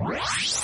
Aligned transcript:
Yeah. 0.00 0.57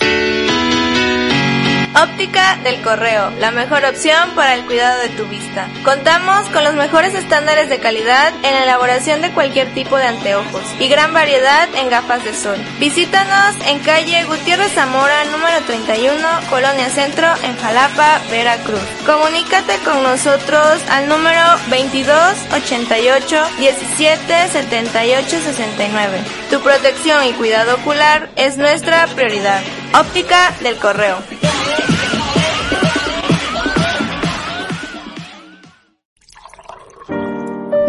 Óptica 2.05 2.59
del 2.63 2.83
Correo, 2.83 3.31
la 3.41 3.51
mejor 3.51 3.83
opción 3.87 4.33
para 4.35 4.53
el 4.53 4.67
cuidado 4.67 5.01
de 5.01 5.09
tu 5.09 5.25
vista. 5.25 5.67
Contamos 5.85 6.47
con 6.51 6.63
los 6.63 6.75
mejores 6.75 7.15
estándares 7.15 7.71
de 7.71 7.79
calidad 7.79 8.31
en 8.43 8.55
la 8.55 8.65
elaboración 8.65 9.23
de 9.23 9.31
cualquier 9.31 9.73
tipo 9.73 9.97
de 9.97 10.09
anteojos 10.09 10.63
y 10.79 10.89
gran 10.89 11.15
variedad 11.15 11.67
en 11.75 11.89
gafas 11.89 12.23
de 12.23 12.35
sol. 12.35 12.59
Visítanos 12.79 13.57
en 13.69 13.79
calle 13.79 14.23
Gutiérrez 14.25 14.73
Zamora, 14.73 15.25
número 15.33 15.59
31, 15.67 16.15
Colonia 16.51 16.91
Centro, 16.91 17.27
en 17.43 17.57
Jalapa, 17.57 18.21
Veracruz. 18.31 18.85
Comunícate 19.07 19.79
con 19.79 20.03
nosotros 20.03 20.83
al 20.91 21.09
número 21.09 21.43
22 21.71 22.19
88 22.53 23.45
17 23.59 24.49
78 24.53 25.29
69. 25.31 26.19
Tu 26.51 26.61
protección 26.61 27.25
y 27.25 27.33
cuidado 27.33 27.77
ocular 27.77 28.29
es 28.37 28.59
nuestra 28.59 29.07
prioridad. 29.07 29.63
Óptica 29.95 30.53
del 30.61 30.77
Correo. 30.77 31.44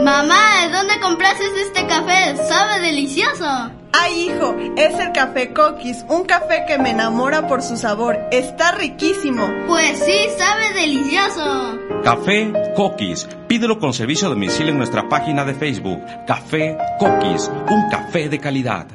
Mamá, 0.03 0.67
¿de 0.67 0.69
dónde 0.71 0.99
compraste 0.99 1.43
este 1.61 1.87
café? 1.87 2.37
Sabe 2.47 2.79
delicioso. 2.79 3.71
Ay, 3.91 4.27
hijo, 4.29 4.55
es 4.75 4.99
el 4.99 5.11
café 5.13 5.51
Coquis, 5.51 6.05
un 6.09 6.25
café 6.25 6.65
que 6.67 6.77
me 6.77 6.91
enamora 6.91 7.47
por 7.47 7.63
su 7.63 7.75
sabor. 7.75 8.19
Está 8.31 8.73
riquísimo. 8.73 9.47
Pues 9.67 9.99
sí, 10.05 10.27
sabe 10.37 10.73
delicioso. 10.73 11.79
Café 12.03 12.53
Coquis. 12.75 13.27
Pídelo 13.47 13.79
con 13.79 13.93
servicio 13.93 14.27
a 14.27 14.31
domicilio 14.31 14.73
en 14.73 14.77
nuestra 14.77 15.09
página 15.09 15.43
de 15.43 15.55
Facebook. 15.55 16.03
Café 16.27 16.77
Coquis, 16.99 17.49
un 17.69 17.89
café 17.89 18.29
de 18.29 18.39
calidad. 18.39 18.87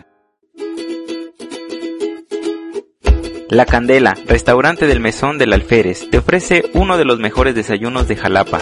La 3.50 3.66
Candela, 3.66 4.16
restaurante 4.26 4.86
del 4.86 5.00
Mesón 5.00 5.36
del 5.36 5.52
Alférez, 5.52 6.08
te 6.08 6.18
ofrece 6.18 6.70
uno 6.72 6.96
de 6.96 7.04
los 7.04 7.18
mejores 7.18 7.56
desayunos 7.56 8.06
de 8.06 8.14
Jalapa. 8.14 8.60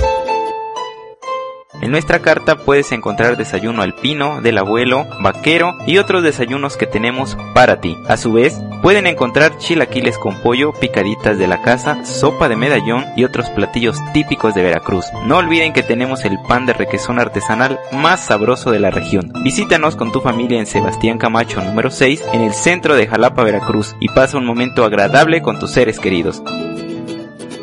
En 1.81 1.91
nuestra 1.93 2.21
carta 2.21 2.57
puedes 2.57 2.91
encontrar 2.93 3.37
desayuno 3.37 3.83
alpino, 3.83 4.41
del 4.41 4.59
abuelo, 4.59 5.07
vaquero 5.21 5.77
y 5.87 5.99
otros 5.99 6.23
desayunos 6.23 6.77
que 6.77 6.87
tenemos 6.87 7.37
para 7.55 7.81
ti. 7.81 7.97
A 8.09 8.17
su 8.17 8.33
vez, 8.33 8.61
pueden 8.83 9.07
encontrar 9.07 9.59
chilaquiles 9.59 10.19
con 10.19 10.41
pollo, 10.43 10.73
picaditas 10.73 11.39
de 11.39 11.47
la 11.47 11.63
casa, 11.63 12.05
sopa 12.05 12.49
de 12.49 12.57
medallón 12.57 13.05
y 13.17 13.25
otros 13.25 13.49
platillos 13.51 13.97
típicos 14.13 14.55
de 14.55 14.63
Veracruz. 14.63 15.07
No 15.25 15.37
olviden 15.37 15.73
que 15.73 15.83
tenemos 15.83 16.25
el 16.25 16.39
pan 16.49 16.67
de 16.67 16.73
requesón 16.73 17.19
artesanal 17.19 17.79
más 17.93 18.27
sabroso 18.27 18.71
de 18.71 18.81
la 18.81 18.91
región. 18.91 19.33
Visítanos 19.45 19.97
con 19.97 20.11
tu 20.13 20.21
familia 20.21 20.59
en 20.59 20.67
Sebastián 20.67 21.19
Camacho 21.19 21.63
número 21.63 21.91
6 21.91 22.25
en 22.33 22.43
el 22.43 22.55
centro 22.55 22.97
de 22.97 23.07
Jalapa, 23.07 23.45
Veracruz 23.45 23.95
y 24.01 24.09
pasa 24.09 24.39
un 24.39 24.47
momento 24.47 24.85
agradable 24.85 25.43
con 25.43 25.59
tus 25.59 25.71
seres 25.71 26.01
queridos. 26.01 26.43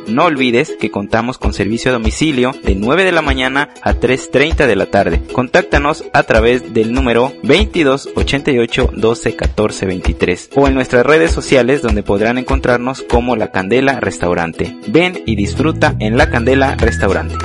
No 0.08 0.26
olvides 0.26 0.76
que 0.80 0.92
contamos 0.92 1.38
con 1.38 1.54
servicio 1.54 1.92
a 1.92 1.94
domicilio 1.94 2.52
de 2.64 2.76
9 2.76 3.04
de 3.04 3.12
la 3.12 3.22
mañana 3.22 3.70
a 3.82 3.94
3.30 3.94 4.68
de 4.68 4.76
la 4.76 4.86
tarde. 4.88 5.22
Contáctanos 5.32 6.04
a 6.14 6.24
través 6.24 6.74
del 6.74 6.94
número 6.94 7.34
22 7.44 8.10
88 8.16 8.92
12 8.96 9.36
14 9.36 9.86
23 9.86 10.50
o 10.56 10.68
en 10.68 10.76
nuestras 10.76 11.06
redes 11.06 11.32
sociales 11.32 11.82
donde 11.82 12.04
podrán 12.04 12.38
encontrarnos 12.38 13.02
como 13.02 13.36
La 13.36 13.52
Candela 13.52 14.00
Restaurante. 14.00 14.76
Ven 14.88 15.24
y 15.26 15.36
disfruta 15.36 15.96
en 16.00 16.18
La 16.18 16.30
Candela 16.30 16.76
Restaurante. 16.76 17.36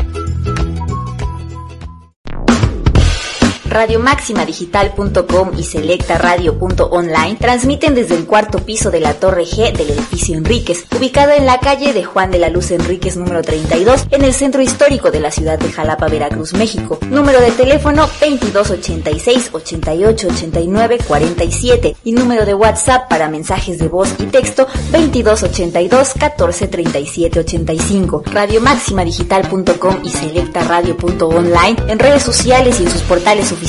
radiomaximadigital.com 3.71 5.53
y 5.57 5.63
selectaradio.online 5.63 7.37
transmiten 7.41 7.95
desde 7.95 8.17
el 8.17 8.27
cuarto 8.27 8.59
piso 8.59 8.91
de 8.91 9.01
la 9.01 9.15
Torre 9.15 9.45
G 9.45 9.73
del 9.73 9.91
edificio 9.91 10.37
Enríquez, 10.37 10.85
ubicado 10.97 11.33
en 11.33 11.47
la 11.47 11.59
calle 11.59 11.93
de 11.93 12.05
Juan 12.05 12.31
de 12.31 12.39
la 12.39 12.51
Luz 12.51 12.71
Enríquez 12.73 13.17
número 13.17 13.43
32, 13.43 14.09
en 14.11 14.25
el 14.25 14.35
centro 14.35 14.61
histórico 14.61 15.11
de 15.11 15.21
la 15.21 15.31
ciudad 15.31 15.59
de 15.59 15.71
Jalapa, 15.71 16.09
Veracruz, 16.09 16.53
México. 16.53 16.99
Número 17.09 17.41
de 17.41 17.53
teléfono 17.53 18.03
2286 18.21 19.51
88 19.53 20.29
89 20.29 20.99
47 21.07 21.97
y 22.05 22.13
número 22.13 22.45
de 22.45 22.55
WhatsApp 22.55 23.09
para 23.09 23.29
mensajes 23.29 23.79
de 23.79 23.89
voz 23.89 24.15
y 24.19 24.25
texto 24.25 24.67
2282 24.93 26.15
14 26.19 26.69
37 26.69 27.41
85. 27.41 28.25
Radiomaximadigital.com 28.27 30.01
y 30.05 30.11
selectaradio.online 30.11 31.77
en 31.89 31.99
redes 31.99 32.23
sociales 32.23 32.81
y 32.81 32.85
en 32.85 32.91
sus 32.91 33.03
portales 33.03 33.53
oficiales, 33.53 33.60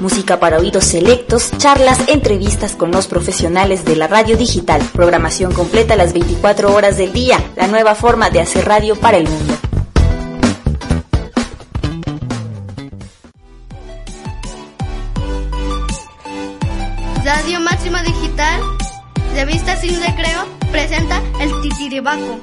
música 0.00 0.40
para 0.40 0.58
oídos 0.58 0.84
selectos, 0.84 1.50
charlas, 1.58 1.98
entrevistas 2.08 2.74
con 2.74 2.90
los 2.90 3.06
profesionales 3.06 3.84
de 3.84 3.96
la 3.96 4.06
radio 4.08 4.36
digital, 4.36 4.80
programación 4.92 5.52
completa 5.52 5.94
las 5.94 6.12
24 6.12 6.72
horas 6.74 6.96
del 6.96 7.12
día, 7.12 7.38
la 7.54 7.66
nueva 7.66 7.94
forma 7.94 8.30
de 8.30 8.40
hacer 8.40 8.64
radio 8.66 8.96
para 8.96 9.18
el 9.18 9.28
mundo. 9.28 9.54
Radio 17.24 17.60
Máxima 17.60 18.02
Digital, 18.02 18.60
revista 19.34 19.76
Sin 19.76 20.00
Recreo, 20.00 20.46
presenta 20.72 21.20
el 21.40 21.60
Titiribaco. 21.60 22.38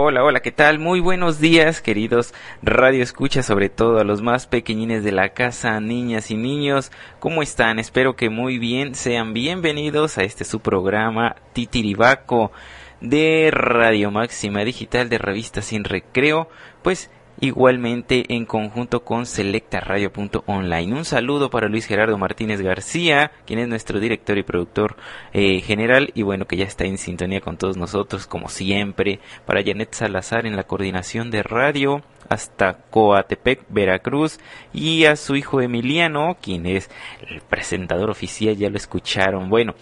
Hola, 0.00 0.22
hola, 0.22 0.38
¿qué 0.38 0.52
tal? 0.52 0.78
Muy 0.78 1.00
buenos 1.00 1.40
días, 1.40 1.82
queridos 1.82 2.32
Radio 2.62 3.02
Escucha, 3.02 3.42
sobre 3.42 3.68
todo 3.68 3.98
a 3.98 4.04
los 4.04 4.22
más 4.22 4.46
pequeñines 4.46 5.02
de 5.02 5.10
la 5.10 5.30
casa, 5.30 5.80
niñas 5.80 6.30
y 6.30 6.36
niños. 6.36 6.92
¿Cómo 7.18 7.42
están? 7.42 7.80
Espero 7.80 8.14
que 8.14 8.30
muy 8.30 8.58
bien. 8.60 8.94
Sean 8.94 9.32
bienvenidos 9.32 10.16
a 10.16 10.22
este 10.22 10.44
su 10.44 10.60
programa 10.60 11.34
Titiribaco 11.52 12.52
de 13.00 13.50
Radio 13.50 14.12
Máxima 14.12 14.62
Digital 14.62 15.08
de 15.08 15.18
Revista 15.18 15.62
Sin 15.62 15.82
Recreo. 15.82 16.48
Pues 16.84 17.10
igualmente 17.40 18.24
en 18.34 18.46
conjunto 18.46 19.04
con 19.04 19.26
selectaradio.online. 19.26 20.94
Un 20.94 21.04
saludo 21.04 21.50
para 21.50 21.68
Luis 21.68 21.86
Gerardo 21.86 22.18
Martínez 22.18 22.60
García, 22.60 23.32
quien 23.46 23.58
es 23.58 23.68
nuestro 23.68 24.00
director 24.00 24.38
y 24.38 24.42
productor 24.42 24.96
eh, 25.32 25.60
general 25.60 26.10
y 26.14 26.22
bueno 26.22 26.46
que 26.46 26.56
ya 26.56 26.64
está 26.64 26.84
en 26.84 26.98
sintonía 26.98 27.40
con 27.40 27.56
todos 27.56 27.76
nosotros 27.76 28.26
como 28.26 28.48
siempre, 28.48 29.20
para 29.46 29.62
Janet 29.62 29.94
Salazar 29.94 30.46
en 30.46 30.56
la 30.56 30.64
coordinación 30.64 31.30
de 31.30 31.42
radio 31.42 32.02
hasta 32.28 32.74
Coatepec, 32.90 33.64
Veracruz, 33.68 34.38
y 34.72 35.06
a 35.06 35.16
su 35.16 35.36
hijo 35.36 35.60
Emiliano, 35.60 36.36
quien 36.40 36.66
es 36.66 36.90
el 37.26 37.40
presentador 37.40 38.10
oficial, 38.10 38.56
ya 38.56 38.68
lo 38.68 38.76
escucharon. 38.76 39.48
Bueno, 39.48 39.74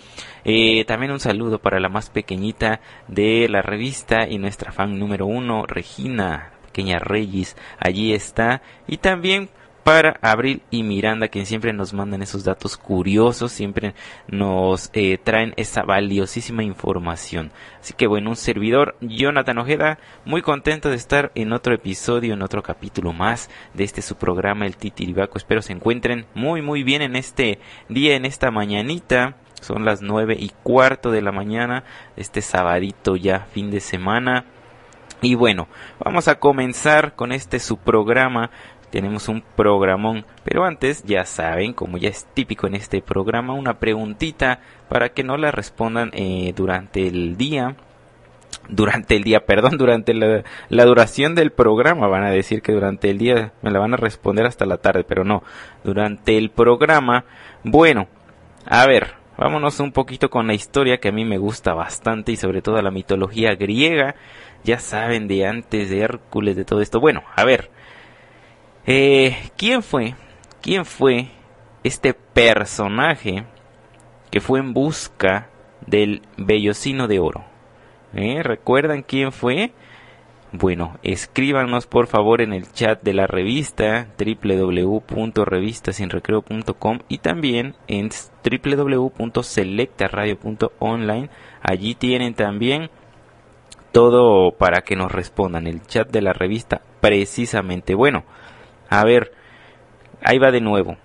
eh, 0.45 0.85
también 0.85 1.13
un 1.13 1.21
saludo 1.21 1.59
para 1.59 1.81
la 1.81 1.89
más 1.89 2.11
pequeñita 2.11 2.81
de 3.09 3.49
la 3.49 3.63
revista 3.63 4.29
y 4.29 4.39
nuestra 4.39 4.73
fan 4.73 4.99
número 4.99 5.27
uno, 5.27 5.67
Regina, 5.67 6.53
pequeña 6.77 6.99
Reyes, 6.99 7.57
allí 7.79 8.13
está. 8.13 8.61
Y 8.87 8.99
también 8.99 9.49
para 9.83 10.19
Abril 10.21 10.63
y 10.71 10.83
Miranda, 10.83 11.29
quien 11.29 11.47
siempre 11.47 11.73
nos 11.73 11.95
mandan 11.95 12.21
esos 12.21 12.45
datos 12.45 12.77
curiosos, 12.77 13.51
siempre 13.53 13.95
nos 14.29 14.91
eh, 14.93 15.17
traen 15.17 15.55
esa 15.57 15.85
valiosísima 15.85 16.65
información. 16.65 17.51
Así 17.81 17.95
que 17.95 18.07
bueno, 18.07 18.29
un 18.29 18.37
servidor, 18.37 18.97
Jonathan 19.01 19.57
Ojeda, 19.57 19.99
muy 20.27 20.43
contento 20.43 20.91
de 20.91 20.97
estar 20.97 21.33
en 21.35 21.53
otro 21.55 21.73
episodio, 21.73 22.35
en 22.35 22.43
otro 22.43 22.63
capítulo 22.63 23.15
más 23.15 23.49
de 23.73 23.85
este 23.85 24.03
su 24.03 24.17
programa, 24.17 24.67
el 24.67 24.77
Titiribaco. 24.77 25.39
Espero 25.39 25.63
se 25.63 25.73
encuentren 25.73 26.27
muy 26.35 26.61
muy 26.61 26.83
bien 26.83 27.01
en 27.01 27.17
este 27.17 27.59
día, 27.89 28.17
en 28.17 28.27
esta 28.27 28.51
mañanita. 28.51 29.37
Son 29.63 29.87
las 29.87 30.03
nueve 30.03 30.37
y 30.39 30.51
cuarto 30.63 31.11
de 31.11 31.23
la 31.23 31.33
mañana, 31.33 31.85
este 32.17 32.43
sabadito 32.43 33.17
ya, 33.17 33.47
fin 33.53 33.71
de 33.71 33.81
semana. 33.81 34.45
Y 35.23 35.35
bueno, 35.35 35.69
vamos 35.99 36.29
a 36.29 36.39
comenzar 36.39 37.15
con 37.15 37.33
este 37.33 37.59
su 37.59 37.79
programa. 37.79 38.51
Tenemos 38.91 39.29
un 39.29 39.43
programón, 39.57 40.25
pero 40.45 40.65
antes 40.65 41.03
ya 41.05 41.25
saben, 41.25 41.73
como 41.73 41.99
ya 41.99 42.09
es 42.09 42.27
típico 42.35 42.67
en 42.67 42.75
este 42.75 43.03
programa, 43.03 43.55
una 43.55 43.79
preguntita 43.79 44.61
para 44.89 45.11
que 45.11 45.25
no 45.25 45.37
la 45.37 45.51
respondan 45.51 46.11
eh, 46.13 46.53
durante 46.55 47.07
el 47.07 47.37
día. 47.37 47.77
Durante 48.69 49.17
el 49.17 49.25
día, 49.25 49.41
perdón, 49.47 49.79
durante 49.79 50.13
la, 50.13 50.45
la 50.69 50.85
duración 50.85 51.35
del 51.35 51.51
programa. 51.51 52.09
Van 52.09 52.25
a 52.25 52.31
decir 52.31 52.63
que 52.63 52.73
durante 52.73 53.11
el 53.11 53.19
día 53.19 53.53
me 53.63 53.71
la 53.71 53.79
van 53.79 53.95
a 53.95 53.99
responder 53.99 54.47
hasta 54.47 54.67
la 54.67 54.79
tarde, 54.79 55.03
pero 55.03 55.25
no. 55.25 55.43
Durante 55.83 56.37
el 56.37 56.51
programa. 56.51 57.25
Bueno, 57.65 58.07
a 58.67 58.87
ver, 58.87 59.15
vámonos 59.39 59.81
un 59.81 59.93
poquito 59.93 60.31
con 60.31 60.47
la 60.47 60.55
historia 60.55 60.99
que 60.99 61.09
a 61.09 61.13
mí 61.13 61.25
me 61.25 61.39
gusta 61.39 61.75
bastante 61.75 62.33
y 62.33 62.37
sobre 62.37 62.63
todo 62.63 62.81
la 62.83 62.91
mitología 62.91 63.55
griega 63.55 64.15
ya 64.67 64.79
saben 64.81 65.29
de 65.29 65.47
antes 65.47 65.89
de 65.89 66.01
Hércules, 66.01 66.57
de 66.57 66.65
todo 66.65 66.81
esto. 66.83 66.99
Bueno, 67.01 67.23
a 67.35 67.45
ver, 67.45 67.71
eh, 68.85 69.37
¿quién 69.57 69.83
fue? 69.83 70.15
¿Quién 70.61 70.85
fue 70.85 71.29
este 71.85 72.13
personaje 72.13 73.45
que 74.31 74.41
fue 74.41 74.59
en 74.59 74.75
busca 74.75 75.49
del 75.87 76.23
vellocino 76.37 77.07
de 77.07 77.21
oro? 77.21 77.45
¿Eh? 78.13 78.43
¿Recuerdan 78.43 79.03
quién 79.03 79.31
fue? 79.31 79.71
Bueno, 80.53 80.99
escríbanos 81.03 81.87
por 81.87 82.09
favor 82.09 82.41
en 82.41 82.53
el 82.53 82.73
chat 82.73 83.03
de 83.03 83.15
la 83.15 83.27
revista 83.27 84.07
www.revistasinrecreo.com 84.19 87.01
y 87.09 87.19
también 87.19 87.75
en 87.87 88.11
www.selectaradio.online. 88.43 91.31
Allí 91.63 91.95
tienen 91.95 92.35
también 92.35 92.91
todo 93.97 94.53
para 94.53 94.83
que 94.83 94.95
nos 94.95 95.11
respondan. 95.11 95.67
El 95.67 95.81
chat 95.87 96.11
de 96.11 96.21
la 96.21 96.35
revista 96.35 96.83
precisamente. 97.01 97.95
Bueno, 97.95 98.25
a 98.91 99.03
ver, 99.07 99.33
ahí 100.23 100.37
va 100.37 100.51
de 100.51 100.61
nuevo. 100.61 100.99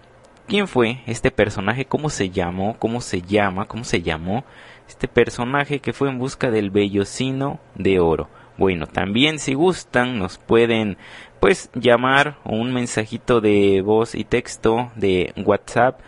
¿Quién 0.46 0.68
fue 0.68 1.00
este 1.06 1.32
personaje? 1.32 1.86
¿Cómo 1.86 2.10
se 2.10 2.32
llamó? 2.32 2.76
¿Cómo 2.80 3.00
se 3.00 3.22
llama? 3.22 3.66
¿Cómo 3.66 3.86
se 3.86 4.02
llamó? 4.02 4.44
Este 4.90 5.08
personaje 5.08 5.80
que 5.80 5.94
fue 5.94 6.10
en 6.10 6.20
busca 6.20 6.52
del 6.52 6.70
vellocino 6.70 7.62
de 7.76 8.02
oro. 8.02 8.28
Bueno, 8.58 8.88
también 8.88 9.40
si 9.40 9.54
gustan 9.54 10.20
nos 10.20 10.38
pueden 10.38 10.98
pues 11.40 11.70
llamar 11.74 12.40
o 12.44 12.58
un 12.58 12.74
mensajito 12.74 13.40
de 13.40 13.82
voz 13.82 14.16
y 14.16 14.26
texto 14.26 14.92
de 14.98 15.34
WhatsApp. 15.38 16.02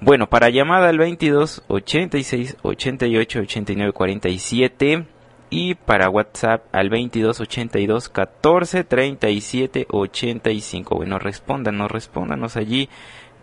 Bueno, 0.00 0.26
para 0.30 0.48
llamada 0.48 0.88
al 0.88 0.96
22 0.96 1.64
86 1.68 2.56
88 2.62 3.40
89 3.40 3.92
47 3.92 5.17
y 5.50 5.74
para 5.74 6.10
WhatsApp 6.10 6.64
al 6.72 6.90
22 6.90 7.40
82 7.40 8.08
14 8.08 8.84
37 8.84 9.86
85. 9.90 10.96
Bueno, 10.96 11.18
respóndanos, 11.18 11.90
respóndanos 11.90 12.56
allí 12.56 12.88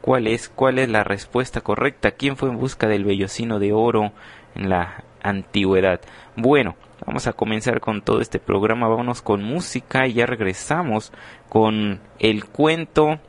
cuál 0.01 0.27
es 0.27 0.49
cuál 0.49 0.79
es 0.79 0.89
la 0.89 1.03
respuesta 1.03 1.61
correcta. 1.61 2.11
¿Quién 2.11 2.37
fue 2.37 2.49
en 2.49 2.57
busca 2.57 2.87
del 2.87 3.05
vellocino 3.05 3.59
de 3.59 3.73
oro 3.73 4.11
en 4.55 4.69
la 4.69 5.03
antigüedad? 5.21 6.01
Bueno, 6.35 6.75
Vamos 7.05 7.27
a 7.27 7.33
comenzar 7.33 7.81
con 7.81 8.01
todo 8.01 8.21
este 8.21 8.39
programa, 8.39 8.87
vámonos 8.87 9.21
con 9.21 9.43
música 9.43 10.07
y 10.07 10.13
ya 10.13 10.25
regresamos 10.25 11.11
con 11.49 11.99
el 12.19 12.45
cuento 12.45 13.19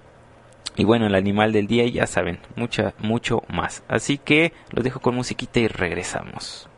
y 0.76 0.84
bueno, 0.84 1.06
el 1.06 1.14
animal 1.14 1.52
del 1.52 1.66
día 1.66 1.86
ya 1.86 2.06
saben, 2.06 2.38
mucha, 2.54 2.94
mucho 2.98 3.42
más. 3.48 3.82
Así 3.88 4.18
que 4.18 4.52
los 4.70 4.84
dejo 4.84 5.00
con 5.00 5.14
musiquita 5.14 5.58
y 5.58 5.68
regresamos. 5.68 6.68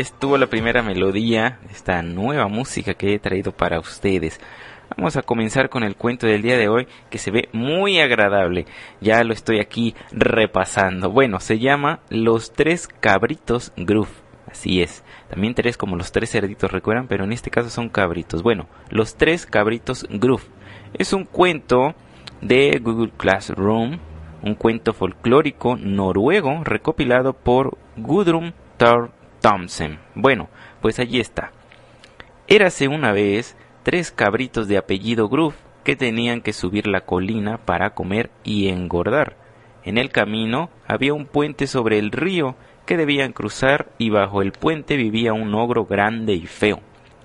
Estuvo 0.00 0.38
la 0.38 0.46
primera 0.46 0.82
melodía 0.82 1.58
esta 1.70 2.02
nueva 2.02 2.48
música 2.48 2.94
que 2.94 3.14
he 3.14 3.18
traído 3.18 3.52
para 3.52 3.78
ustedes. 3.78 4.40
Vamos 4.96 5.16
a 5.16 5.22
comenzar 5.22 5.68
con 5.68 5.82
el 5.82 5.96
cuento 5.96 6.26
del 6.26 6.42
día 6.42 6.56
de 6.56 6.68
hoy 6.68 6.88
que 7.10 7.18
se 7.18 7.30
ve 7.30 7.48
muy 7.52 8.00
agradable. 8.00 8.66
Ya 9.00 9.22
lo 9.22 9.32
estoy 9.32 9.60
aquí 9.60 9.94
repasando. 10.12 11.10
Bueno, 11.10 11.40
se 11.40 11.58
llama 11.58 12.00
Los 12.08 12.52
tres 12.52 12.88
cabritos 12.88 13.72
Groove. 13.76 14.10
Así 14.50 14.82
es. 14.82 15.04
También 15.28 15.54
tres 15.54 15.76
como 15.76 15.96
los 15.96 16.10
tres 16.10 16.30
cerditos, 16.30 16.72
recuerdan, 16.72 17.06
pero 17.06 17.24
en 17.24 17.32
este 17.32 17.50
caso 17.50 17.70
son 17.70 17.88
cabritos. 17.88 18.42
Bueno, 18.42 18.66
Los 18.88 19.16
tres 19.16 19.46
cabritos 19.46 20.06
Groove. 20.10 20.44
Es 20.94 21.12
un 21.12 21.24
cuento 21.24 21.94
de 22.40 22.80
Google 22.82 23.12
Classroom, 23.16 23.98
un 24.42 24.54
cuento 24.54 24.92
folclórico 24.92 25.76
noruego 25.76 26.64
recopilado 26.64 27.34
por 27.34 27.78
Gudrun 27.96 28.54
Thor 28.76 29.19
Thompson. 29.40 29.98
Bueno, 30.14 30.48
pues 30.80 30.98
allí 30.98 31.20
está. 31.20 31.52
Érase 32.46 32.88
una 32.88 33.12
vez 33.12 33.56
tres 33.82 34.10
cabritos 34.10 34.68
de 34.68 34.78
apellido 34.78 35.28
Groove 35.28 35.54
que 35.84 35.96
tenían 35.96 36.40
que 36.42 36.52
subir 36.52 36.86
la 36.86 37.02
colina 37.02 37.58
para 37.58 37.94
comer 37.94 38.30
y 38.44 38.68
engordar. 38.68 39.36
En 39.82 39.98
el 39.98 40.10
camino 40.10 40.70
había 40.86 41.14
un 41.14 41.26
puente 41.26 41.66
sobre 41.66 41.98
el 41.98 42.10
río 42.10 42.56
que 42.86 42.96
debían 42.96 43.32
cruzar 43.32 43.90
y 43.98 44.10
bajo 44.10 44.42
el 44.42 44.52
puente 44.52 44.96
vivía 44.96 45.32
un 45.32 45.54
ogro 45.54 45.86
grande 45.86 46.34
y 46.34 46.46
feo, 46.46 46.80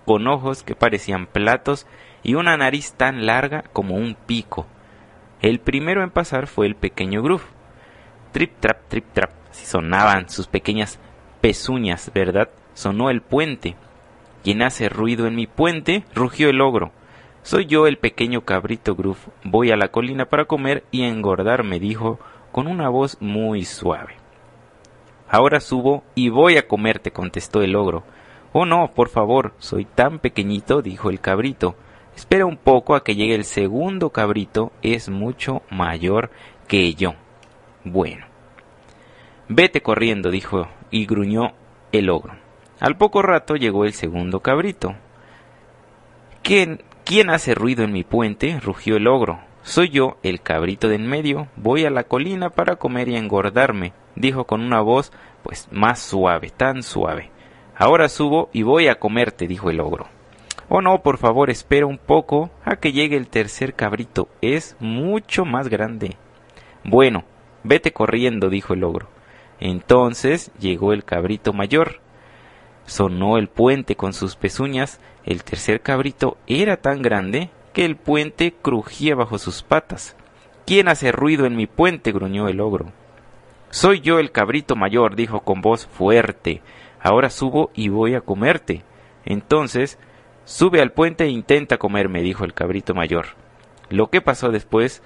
con 0.05 0.27
ojos 0.27 0.63
que 0.63 0.75
parecían 0.75 1.27
platos 1.27 1.85
y 2.23 2.35
una 2.35 2.55
nariz 2.55 2.93
tan 2.93 3.25
larga 3.25 3.63
como 3.73 3.95
un 3.95 4.15
pico. 4.15 4.67
El 5.41 5.59
primero 5.59 6.03
en 6.03 6.11
pasar 6.11 6.47
fue 6.47 6.65
el 6.65 6.75
pequeño 6.75 7.21
Groove. 7.21 7.43
Trip 8.31 8.59
trap, 8.59 8.87
trip 8.87 9.05
trap, 9.13 9.31
así 9.49 9.65
sonaban 9.65 10.29
sus 10.29 10.47
pequeñas 10.47 10.99
pezuñas, 11.45 12.11
¿verdad? 12.11 12.49
Sonó 12.73 13.11
el 13.11 13.21
puente. 13.21 13.75
¿Quién 14.43 14.63
hace 14.63 14.89
ruido 14.89 15.27
en 15.27 15.35
mi 15.35 15.45
puente? 15.45 16.03
rugió 16.15 16.49
el 16.49 16.59
ogro. 16.59 16.91
Soy 17.43 17.67
yo 17.67 17.85
el 17.85 17.99
pequeño 17.99 18.41
cabrito 18.41 18.95
Gruf. 18.95 19.27
Voy 19.43 19.69
a 19.69 19.75
la 19.75 19.89
colina 19.89 20.25
para 20.25 20.45
comer 20.45 20.85
y 20.89 21.03
engordar, 21.03 21.63
me 21.63 21.79
dijo 21.79 22.17
con 22.51 22.65
una 22.65 22.89
voz 22.89 23.17
muy 23.21 23.63
suave. 23.63 24.15
Ahora 25.29 25.59
subo 25.59 26.03
y 26.15 26.29
voy 26.29 26.57
a 26.57 26.67
comerte, 26.67 27.11
contestó 27.11 27.61
el 27.61 27.75
ogro. 27.75 28.01
Oh 28.51 28.65
no, 28.65 28.93
por 28.95 29.09
favor, 29.09 29.53
soy 29.59 29.85
tan 29.85 30.17
pequeñito, 30.17 30.81
dijo 30.81 31.11
el 31.11 31.19
cabrito. 31.19 31.75
Espera 32.15 32.47
un 32.47 32.57
poco 32.57 32.95
a 32.95 33.03
que 33.03 33.13
llegue 33.13 33.35
el 33.35 33.45
segundo 33.45 34.09
cabrito, 34.09 34.71
es 34.81 35.09
mucho 35.09 35.61
mayor 35.69 36.31
que 36.67 36.95
yo. 36.95 37.13
Bueno. 37.83 38.25
Vete 39.47 39.83
corriendo, 39.83 40.31
dijo 40.31 40.67
y 40.95 41.05
gruñó 41.05 41.51
el 41.91 42.09
ogro. 42.09 42.35
Al 42.79 42.95
poco 42.95 43.21
rato 43.21 43.57
llegó 43.57 43.83
el 43.83 43.91
segundo 43.91 44.39
cabrito. 44.39 44.95
¿Quién, 46.41 46.83
¿Quién 47.03 47.29
hace 47.29 47.53
ruido 47.53 47.83
en 47.83 47.91
mi 47.91 48.05
puente? 48.05 48.61
rugió 48.61 48.95
el 48.95 49.07
ogro. 49.07 49.41
Soy 49.61 49.89
yo, 49.89 50.15
el 50.23 50.39
cabrito 50.39 50.87
de 50.87 50.95
en 50.95 51.05
medio. 51.05 51.49
Voy 51.57 51.83
a 51.83 51.89
la 51.89 52.05
colina 52.05 52.49
para 52.49 52.77
comer 52.77 53.09
y 53.09 53.17
engordarme, 53.17 53.91
dijo 54.15 54.45
con 54.45 54.61
una 54.61 54.79
voz 54.79 55.11
pues 55.43 55.67
más 55.69 55.99
suave, 55.99 56.49
tan 56.49 56.81
suave. 56.81 57.29
Ahora 57.75 58.07
subo 58.07 58.49
y 58.53 58.63
voy 58.63 58.87
a 58.87 58.95
comerte, 58.95 59.47
dijo 59.47 59.69
el 59.69 59.81
ogro. 59.81 60.07
Oh 60.69 60.81
no, 60.81 61.01
por 61.03 61.17
favor, 61.17 61.49
espera 61.49 61.87
un 61.87 61.97
poco 61.97 62.51
a 62.63 62.77
que 62.77 62.93
llegue 62.93 63.17
el 63.17 63.27
tercer 63.27 63.73
cabrito. 63.73 64.29
Es 64.41 64.77
mucho 64.79 65.43
más 65.43 65.67
grande. 65.67 66.15
Bueno, 66.85 67.25
vete 67.65 67.91
corriendo, 67.91 68.49
dijo 68.49 68.73
el 68.73 68.85
ogro. 68.85 69.09
Entonces 69.59 70.51
llegó 70.59 70.93
el 70.93 71.03
cabrito 71.03 71.53
mayor. 71.53 71.99
Sonó 72.85 73.37
el 73.37 73.47
puente 73.47 73.95
con 73.95 74.13
sus 74.13 74.35
pezuñas. 74.35 74.99
El 75.25 75.43
tercer 75.43 75.81
cabrito 75.81 76.37
era 76.47 76.77
tan 76.77 77.01
grande 77.01 77.49
que 77.73 77.85
el 77.85 77.95
puente 77.95 78.53
crujía 78.61 79.15
bajo 79.15 79.37
sus 79.37 79.63
patas. 79.63 80.15
¿Quién 80.65 80.87
hace 80.87 81.11
ruido 81.11 81.45
en 81.45 81.55
mi 81.55 81.67
puente? 81.67 82.11
gruñó 82.11 82.47
el 82.47 82.59
ogro. 82.59 82.91
Soy 83.69 83.99
yo 84.01 84.19
el 84.19 84.31
cabrito 84.31 84.75
mayor, 84.75 85.15
dijo 85.15 85.41
con 85.41 85.61
voz 85.61 85.85
fuerte. 85.85 86.61
Ahora 87.01 87.29
subo 87.29 87.71
y 87.73 87.89
voy 87.89 88.15
a 88.15 88.21
comerte. 88.21 88.83
Entonces, 89.25 89.99
sube 90.45 90.81
al 90.81 90.91
puente 90.91 91.25
e 91.25 91.29
intenta 91.29 91.77
comerme, 91.77 92.21
dijo 92.21 92.45
el 92.45 92.53
cabrito 92.53 92.93
mayor. 92.93 93.27
Lo 93.89 94.09
que 94.09 94.21
pasó 94.21 94.49
después 94.49 95.03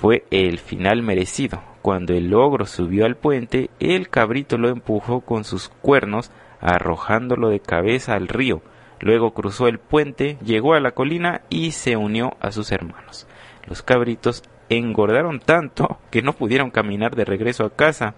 fue 0.00 0.24
el 0.30 0.58
final 0.58 1.02
merecido. 1.02 1.62
Cuando 1.82 2.12
el 2.12 2.34
ogro 2.34 2.66
subió 2.66 3.06
al 3.06 3.16
puente, 3.16 3.70
el 3.80 4.08
cabrito 4.10 4.58
lo 4.58 4.68
empujó 4.68 5.22
con 5.22 5.44
sus 5.44 5.68
cuernos, 5.68 6.30
arrojándolo 6.60 7.48
de 7.48 7.60
cabeza 7.60 8.14
al 8.14 8.28
río. 8.28 8.60
Luego 9.00 9.32
cruzó 9.32 9.66
el 9.66 9.78
puente, 9.78 10.36
llegó 10.44 10.74
a 10.74 10.80
la 10.80 10.92
colina 10.92 11.40
y 11.48 11.72
se 11.72 11.96
unió 11.96 12.36
a 12.40 12.52
sus 12.52 12.70
hermanos. 12.70 13.26
Los 13.66 13.82
cabritos 13.82 14.42
engordaron 14.68 15.40
tanto 15.40 15.98
que 16.10 16.20
no 16.22 16.34
pudieron 16.34 16.70
caminar 16.70 17.16
de 17.16 17.24
regreso 17.24 17.64
a 17.64 17.70
casa. 17.70 18.14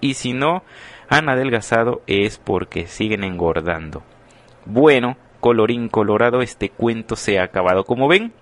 Y 0.00 0.14
si 0.14 0.32
no 0.32 0.62
han 1.08 1.28
adelgazado 1.28 2.02
es 2.06 2.38
porque 2.38 2.88
siguen 2.88 3.22
engordando. 3.22 4.02
Bueno, 4.66 5.16
colorín 5.40 5.88
colorado, 5.88 6.42
este 6.42 6.68
cuento 6.68 7.14
se 7.14 7.38
ha 7.38 7.44
acabado. 7.44 7.84
Como 7.84 8.08
ven, 8.08 8.32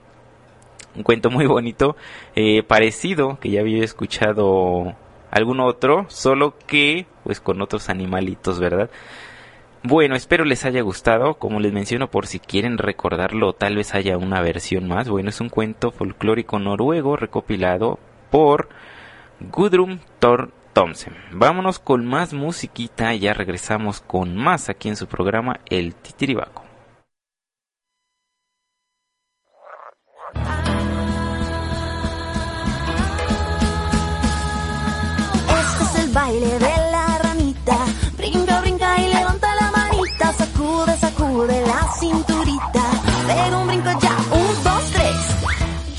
un 0.97 1.03
cuento 1.03 1.31
muy 1.31 1.47
bonito, 1.47 1.97
eh, 2.35 2.63
parecido, 2.63 3.39
que 3.41 3.51
ya 3.51 3.61
había 3.61 3.85
escuchado 3.85 4.95
algún 5.31 5.61
otro, 5.61 6.07
solo 6.09 6.55
que 6.67 7.07
pues 7.25 7.41
con 7.41 7.61
otros 7.61 7.89
animalitos, 7.89 8.59
¿verdad? 8.59 8.91
Bueno, 9.83 10.17
espero 10.17 10.45
les 10.45 10.65
haya 10.65 10.81
gustado. 10.83 11.35
Como 11.35 11.61
les 11.61 11.73
menciono, 11.73 12.11
por 12.11 12.27
si 12.27 12.41
quieren 12.41 12.77
recordarlo, 12.79 13.53
tal 13.53 13.77
vez 13.77 13.95
haya 13.95 14.17
una 14.19 14.41
versión 14.41 14.89
más. 14.89 15.09
Bueno, 15.09 15.29
es 15.29 15.41
un 15.41 15.49
cuento 15.49 15.93
folclórico 15.93 16.59
noruego 16.59 17.17
recopilado 17.17 18.01
por 18.31 18.69
Gudrun 19.39 20.01
Thor 20.19 20.51
Thomsen. 20.73 21.15
Vámonos 21.31 21.79
con 21.79 22.05
más 22.05 22.35
musiquita 22.35 23.15
ya 23.15 23.33
regresamos 23.33 24.01
con 24.01 24.37
más 24.37 24.69
aquí 24.69 24.89
en 24.89 24.97
su 24.97 25.07
programa 25.07 25.61
El 25.71 25.95
Titiribaco. 25.95 26.66
Baile 36.17 36.59
de 36.59 36.75
la 36.95 37.19
ranita. 37.25 37.77
Brinca, 38.17 38.61
brinca 38.63 38.89
y 39.03 39.07
levanta 39.15 39.49
la 39.61 39.71
manita. 39.71 40.33
Sacude, 40.33 40.95
sacude 40.99 41.57
la 41.67 41.81
cinturita. 42.01 42.85
Pega 43.27 43.59
un 43.59 43.67
brinco 43.67 43.91
ya. 44.05 44.15
Un, 44.41 44.65
dos, 44.65 44.85
tres. 44.95 45.19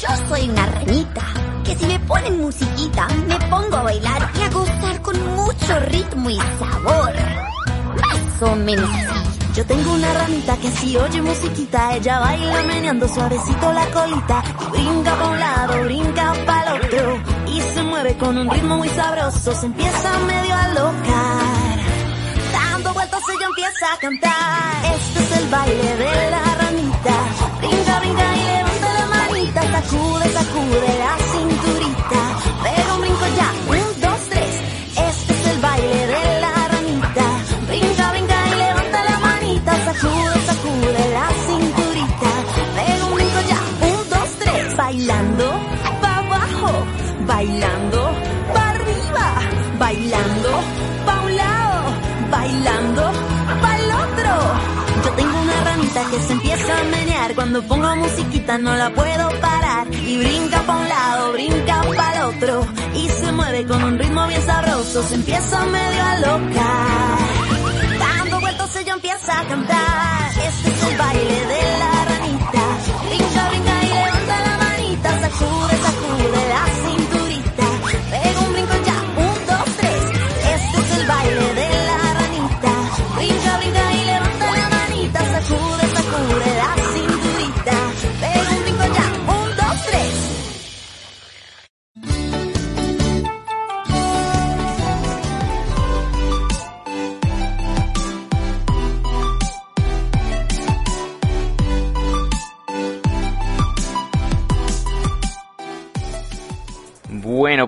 Yo 0.01 0.09
soy 0.27 0.49
una 0.49 0.65
ranita 0.65 1.23
que 1.63 1.75
si 1.75 1.85
me 1.85 1.99
ponen 1.99 2.41
musiquita 2.41 3.07
me 3.27 3.37
pongo 3.51 3.75
a 3.77 3.83
bailar 3.83 4.21
y 4.39 4.41
a 4.41 4.49
gozar 4.49 5.01
con 5.03 5.17
mucho 5.35 5.79
ritmo 5.93 6.29
y 6.31 6.39
sabor. 6.59 7.13
Más 8.01 8.41
o 8.41 8.55
menos 8.55 8.89
así. 8.89 9.53
Yo 9.55 9.65
tengo 9.65 9.93
una 9.93 10.13
ranita 10.13 10.57
que 10.57 10.71
si 10.71 10.97
oye 10.97 11.21
musiquita, 11.21 11.95
ella 11.95 12.19
baila 12.19 12.63
meneando 12.63 13.07
suavecito 13.07 13.73
la 13.73 13.85
colita. 13.91 14.43
Y 14.67 14.71
brinca 14.71 15.15
pa' 15.15 15.29
un 15.29 15.39
lado, 15.39 15.83
brinca 15.83 16.33
para 16.45 16.75
el 16.75 16.85
otro. 16.85 17.36
Y 17.57 17.61
se 17.73 17.81
mueve 17.81 18.13
con 18.17 18.37
un 18.37 18.47
ritmo 18.51 18.77
muy 18.77 18.89
sabroso, 18.89 19.51
se 19.51 19.65
empieza 19.65 20.19
medio 20.19 20.53
a 20.53 20.67
locar. 20.67 21.79
Dando 22.51 22.93
vueltas 22.93 23.21
ella 23.33 23.47
empieza 23.47 23.93
a 23.93 23.97
cantar. 23.97 24.95
Este 24.95 25.23
es 25.23 25.41
el 25.41 25.47
baile 25.49 25.95
de 25.97 26.31
la 26.31 26.55
ranita. 26.61 27.15
Brinca, 27.57 27.99
brinca 27.99 28.35
y 28.35 28.43
levanta 28.45 28.93
la 28.93 29.05
manita. 29.07 29.61
Sacude, 29.71 30.29
sacude 30.33 30.99
la 30.99 31.17
cinturita. 31.31 32.26
Que 56.17 56.23
se 56.23 56.33
empieza 56.33 56.79
a 56.79 56.83
menear. 56.83 57.35
Cuando 57.35 57.61
pongo 57.63 57.95
musiquita 57.95 58.57
no 58.57 58.75
la 58.75 58.89
puedo 58.91 59.29
parar. 59.39 59.87
Y 59.93 60.17
brinca 60.17 60.61
pa' 60.61 60.77
un 60.77 60.89
lado, 60.89 61.33
brinca 61.33 61.81
pa' 61.95 62.13
el 62.15 62.21
otro. 62.23 62.67
Y 62.95 63.09
se 63.09 63.31
mueve 63.31 63.65
con 63.65 63.83
un 63.83 63.99
ritmo 63.99 64.27
bien 64.27 64.45
sabroso. 64.45 65.03
Se 65.03 65.15
empieza 65.15 65.65
medio 65.65 66.03
a 66.03 66.19
locar. 66.19 67.17
Dando 67.99 68.39
vueltas 68.39 68.75
ella 68.75 68.93
empieza 68.93 69.39
a 69.39 69.43
cantar. 69.47 70.31
Este 70.47 70.69
es 70.69 70.83
el 70.89 70.97
baile 70.97 71.45
de 71.53 71.61
la 71.81 72.05
ranita. 72.09 72.63
Brinca, 73.07 73.49
brinca 73.49 73.73
y 73.83 73.89
levanta 73.97 74.35
la 74.47 74.57
manita. 74.65 75.09
Sacude, 75.21 75.77
sacude 75.83 75.96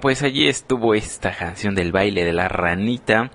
Pues 0.01 0.23
allí 0.23 0.47
estuvo 0.47 0.93
esta 0.93 1.35
canción 1.35 1.75
del 1.75 1.91
baile 1.91 2.23
de 2.23 2.31
la 2.31 2.47
ranita. 2.47 3.31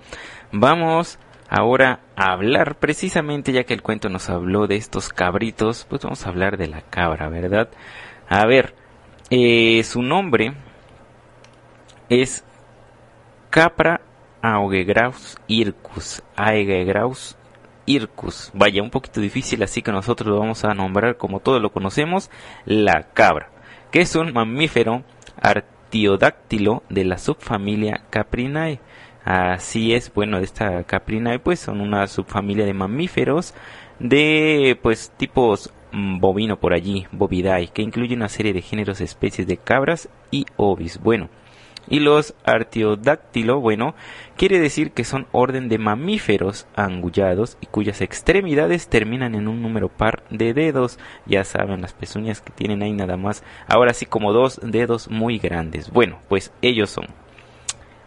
Vamos 0.51 1.19
ahora 1.47 1.99
a 2.15 2.31
hablar 2.31 2.79
precisamente, 2.79 3.51
ya 3.51 3.65
que 3.65 3.73
el 3.75 3.83
cuento 3.83 4.09
nos 4.09 4.29
habló 4.29 4.65
de 4.65 4.75
estos 4.75 5.09
cabritos, 5.09 5.85
pues 5.87 6.01
vamos 6.01 6.25
a 6.25 6.29
hablar 6.29 6.57
de 6.57 6.67
la 6.67 6.81
cabra, 6.81 7.29
¿verdad? 7.29 7.69
A 8.27 8.45
ver, 8.47 8.73
eh, 9.29 9.83
su 9.83 10.01
nombre 10.01 10.53
es 12.09 12.43
Capra 13.51 14.01
Augegraus 14.41 15.37
Ircus. 15.47 16.23
Aegegraus 16.35 17.37
Ircus. 17.85 18.49
Vaya, 18.55 18.81
un 18.81 18.89
poquito 18.89 19.21
difícil, 19.21 19.61
así 19.61 19.83
que 19.83 19.91
nosotros 19.91 20.29
lo 20.29 20.39
vamos 20.39 20.65
a 20.65 20.73
nombrar 20.73 21.17
como 21.17 21.41
todos 21.41 21.61
lo 21.61 21.71
conocemos, 21.71 22.31
la 22.65 23.03
cabra, 23.13 23.51
que 23.91 24.01
es 24.01 24.15
un 24.15 24.33
mamífero 24.33 25.03
artiodáctilo 25.95 26.83
de 26.89 27.05
la 27.05 27.17
subfamilia 27.17 28.01
Caprinae. 28.09 28.79
Así 29.23 29.93
es, 29.93 30.13
bueno, 30.13 30.37
esta 30.39 30.83
Caprinae 30.83 31.39
pues 31.39 31.59
son 31.59 31.79
una 31.79 32.05
subfamilia 32.07 32.65
de 32.65 32.73
mamíferos 32.73 33.53
de 33.99 34.77
pues 34.83 35.13
tipos 35.15 35.71
mm, 35.93 36.19
bovino 36.19 36.59
por 36.59 36.73
allí, 36.73 37.07
bovidae, 37.13 37.69
que 37.69 37.81
incluye 37.81 38.13
una 38.13 38.27
serie 38.27 38.51
de 38.51 38.61
géneros, 38.61 38.99
especies 38.99 39.47
de 39.47 39.55
cabras 39.55 40.09
y 40.31 40.45
ovis. 40.57 40.99
Bueno, 40.99 41.29
y 41.87 41.99
los 41.99 42.33
artiodáctilo, 42.43 43.59
bueno, 43.59 43.95
quiere 44.37 44.59
decir 44.59 44.91
que 44.91 45.03
son 45.03 45.27
orden 45.31 45.69
de 45.69 45.77
mamíferos 45.77 46.67
angullados 46.75 47.57
y 47.61 47.67
cuyas 47.67 48.01
extremidades 48.01 48.87
terminan 48.87 49.35
en 49.35 49.47
un 49.47 49.61
número 49.61 49.89
par 49.89 50.23
de 50.29 50.53
dedos. 50.53 50.99
Ya 51.25 51.43
saben, 51.43 51.81
las 51.81 51.93
pezuñas 51.93 52.41
que 52.41 52.51
tienen 52.51 52.81
ahí 52.81 52.93
nada 52.93 53.17
más. 53.17 53.43
Ahora 53.67 53.93
sí 53.93 54.05
como 54.05 54.33
dos 54.33 54.59
dedos 54.63 55.09
muy 55.09 55.37
grandes. 55.37 55.91
Bueno, 55.91 56.19
pues 56.27 56.51
ellos 56.61 56.89
son. 56.89 57.07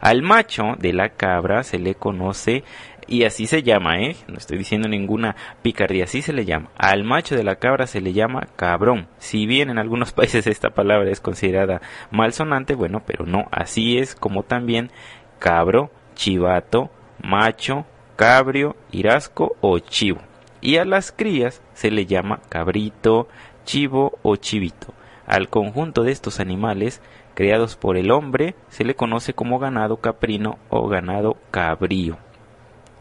Al 0.00 0.22
macho 0.22 0.76
de 0.78 0.92
la 0.92 1.10
cabra 1.10 1.64
se 1.64 1.78
le 1.78 1.96
conoce 1.96 2.62
y 3.08 3.24
así 3.24 3.46
se 3.46 3.62
llama, 3.62 4.00
¿eh? 4.00 4.16
No 4.28 4.36
estoy 4.36 4.58
diciendo 4.58 4.88
ninguna 4.88 5.34
picardía, 5.62 6.04
así 6.04 6.22
se 6.22 6.32
le 6.32 6.44
llama. 6.44 6.70
Al 6.76 7.04
macho 7.04 7.34
de 7.34 7.42
la 7.42 7.56
cabra 7.56 7.86
se 7.86 8.00
le 8.00 8.12
llama 8.12 8.48
cabrón. 8.56 9.08
Si 9.18 9.46
bien 9.46 9.70
en 9.70 9.78
algunos 9.78 10.12
países 10.18 10.46
esta 10.46 10.70
palabra 10.70 11.10
es 11.10 11.20
considerada 11.20 11.80
malsonante, 12.10 12.74
bueno, 12.74 13.02
pero 13.06 13.24
no, 13.24 13.46
así 13.50 13.98
es 13.98 14.14
como 14.14 14.42
también 14.42 14.90
cabro, 15.38 15.90
chivato, 16.14 16.90
macho, 17.22 17.86
cabrio, 18.16 18.76
irasco 18.92 19.56
o 19.60 19.78
chivo. 19.78 20.20
Y 20.60 20.76
a 20.76 20.84
las 20.84 21.12
crías 21.12 21.62
se 21.72 21.90
le 21.90 22.04
llama 22.04 22.40
cabrito, 22.48 23.28
chivo 23.64 24.18
o 24.22 24.36
chivito. 24.36 24.92
Al 25.26 25.48
conjunto 25.48 26.02
de 26.02 26.12
estos 26.12 26.40
animales 26.40 27.00
criados 27.34 27.76
por 27.76 27.96
el 27.96 28.10
hombre 28.10 28.54
se 28.68 28.84
le 28.84 28.96
conoce 28.96 29.32
como 29.32 29.58
ganado 29.58 29.98
caprino 29.98 30.58
o 30.68 30.88
ganado 30.88 31.36
cabrío. 31.50 32.18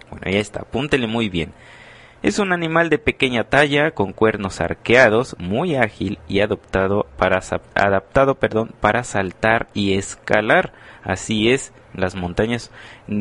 Bueno, 0.09 0.29
ya 0.31 0.39
está, 0.39 0.61
apúntele 0.61 1.07
muy 1.07 1.29
bien. 1.29 1.53
Es 2.23 2.39
un 2.39 2.51
animal 2.51 2.89
de 2.89 2.97
pequeña 2.97 3.43
talla, 3.43 3.91
con 3.91 4.11
cuernos 4.11 4.59
arqueados, 4.59 5.35
muy 5.37 5.75
ágil 5.75 6.17
y 6.27 6.39
adoptado 6.39 7.05
para, 7.15 7.41
adaptado 7.75 8.35
para 8.35 9.03
saltar 9.03 9.67
y 9.75 9.93
escalar. 9.93 10.73
Así 11.03 11.51
es, 11.51 11.73
las 11.93 12.15
montañas, 12.15 12.71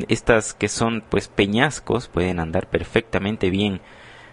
estas 0.08 0.54
que 0.54 0.68
son 0.68 1.04
pues 1.08 1.28
peñascos, 1.28 2.08
pueden 2.08 2.40
andar 2.40 2.68
perfectamente 2.68 3.50
bien. 3.50 3.80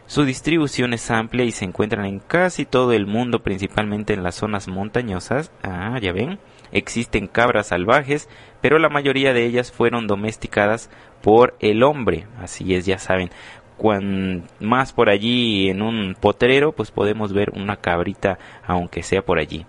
Su 0.05 0.25
distribución 0.25 0.93
es 0.93 1.12
amplia 1.12 1.45
y 1.45 1.51
se 1.51 1.65
encuentran 1.65 2.05
en 2.05 2.19
casi 2.19 2.65
todo 2.65 2.93
el 2.93 3.05
mundo, 3.05 3.43
principalmente 3.43 4.13
en 4.13 4.24
las 4.24 4.36
zonas 4.36 4.67
montañosas. 4.67 5.51
Ah, 5.63 5.98
ya 6.01 6.13
ven. 6.13 6.39
Existen 6.72 7.27
cabras 7.27 7.67
salvajes, 7.67 8.29
pero 8.62 8.79
la 8.79 8.89
mayoría 8.89 9.33
de 9.33 9.45
ellas 9.45 9.72
fueron 9.72 10.07
domesticadas 10.07 10.89
por 11.24 11.56
el 11.60 11.82
hombre. 11.82 12.27
Así 12.39 12.75
es, 12.75 12.86
ya 12.86 13.00
saben 13.00 13.32
cuan 13.77 14.44
más 14.60 14.94
por 14.94 15.10
allí 15.10 15.70
en 15.70 15.82
un 15.82 16.15
potrero, 16.20 16.72
pues 16.74 16.92
podemos 16.92 17.34
ver 17.34 17.51
una 17.56 17.77
cabrita, 17.77 18.38
aunque 18.65 19.03
sea 19.03 19.24
por 19.24 19.39
allí. 19.39 19.65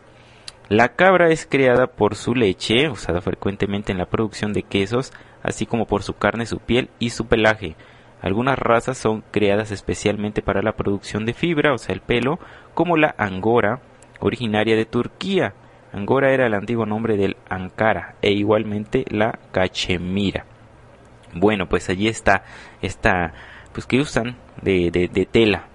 La 0.68 0.90
cabra 0.90 1.30
es 1.30 1.46
creada 1.46 1.86
por 1.86 2.14
su 2.14 2.34
leche, 2.34 2.88
usada 2.88 3.20
frecuentemente 3.20 3.92
en 3.92 3.98
la 3.98 4.06
producción 4.06 4.52
de 4.52 4.62
quesos, 4.62 5.12
así 5.42 5.66
como 5.66 5.86
por 5.86 6.02
su 6.02 6.14
carne, 6.14 6.46
su 6.46 6.58
piel 6.58 6.90
y 6.98 7.10
su 7.10 7.26
pelaje. 7.26 7.76
Algunas 8.22 8.58
razas 8.58 8.96
son 8.96 9.22
creadas 9.30 9.70
especialmente 9.70 10.42
para 10.42 10.62
la 10.62 10.72
producción 10.72 11.26
de 11.26 11.34
fibra, 11.34 11.74
o 11.74 11.78
sea, 11.78 11.94
el 11.94 12.00
pelo, 12.00 12.38
como 12.72 12.96
la 12.96 13.14
angora, 13.18 13.80
originaria 14.20 14.76
de 14.76 14.86
Turquía. 14.86 15.54
Angora 15.92 16.32
era 16.32 16.46
el 16.46 16.54
antiguo 16.54 16.86
nombre 16.86 17.16
del 17.16 17.36
Ankara 17.48 18.14
e 18.22 18.32
igualmente 18.32 19.04
la 19.10 19.38
cachemira. 19.52 20.46
Bueno, 21.34 21.68
pues 21.68 21.88
allí 21.88 22.08
está 22.08 22.44
esta 22.82 23.32
pues 23.72 23.86
que 23.86 24.00
usan 24.00 24.36
de, 24.62 24.90
de, 24.90 25.26
tela, 25.26 25.66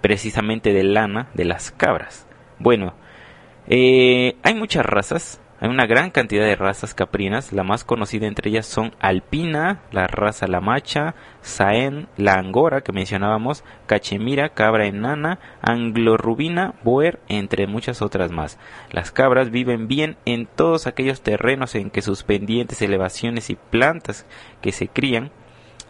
precisamente 0.00 0.72
de 0.72 0.82
lana 0.82 1.28
de 1.34 1.44
las 1.44 1.70
cabras. 1.70 2.26
Bueno, 2.58 2.94
eh, 3.68 4.36
hay 4.42 4.54
muchas 4.54 4.86
razas, 4.86 5.40
hay 5.58 5.70
una 5.70 5.86
gran 5.86 6.10
cantidad 6.10 6.44
de 6.44 6.54
razas 6.54 6.94
caprinas, 6.94 7.52
la 7.52 7.64
más 7.64 7.82
conocida 7.82 8.26
entre 8.26 8.50
ellas 8.50 8.66
son 8.66 8.94
alpina, 9.00 9.80
la 9.90 10.06
raza 10.06 10.46
lamacha, 10.46 11.14
saén, 11.40 12.08
la 12.18 12.34
angora 12.34 12.82
que 12.82 12.92
mencionábamos, 12.92 13.64
cachemira, 13.86 14.50
cabra 14.50 14.86
enana, 14.86 15.38
anglorubina, 15.62 16.74
boer, 16.84 17.20
entre 17.28 17.66
muchas 17.66 18.02
otras 18.02 18.30
más. 18.30 18.58
Las 18.90 19.12
cabras 19.12 19.50
viven 19.50 19.88
bien 19.88 20.18
en 20.26 20.46
todos 20.46 20.86
aquellos 20.86 21.22
terrenos 21.22 21.74
en 21.74 21.90
que 21.90 22.02
sus 22.02 22.22
pendientes, 22.22 22.82
elevaciones 22.82 23.48
y 23.48 23.54
plantas 23.54 24.26
que 24.60 24.72
se 24.72 24.88
crían 24.88 25.30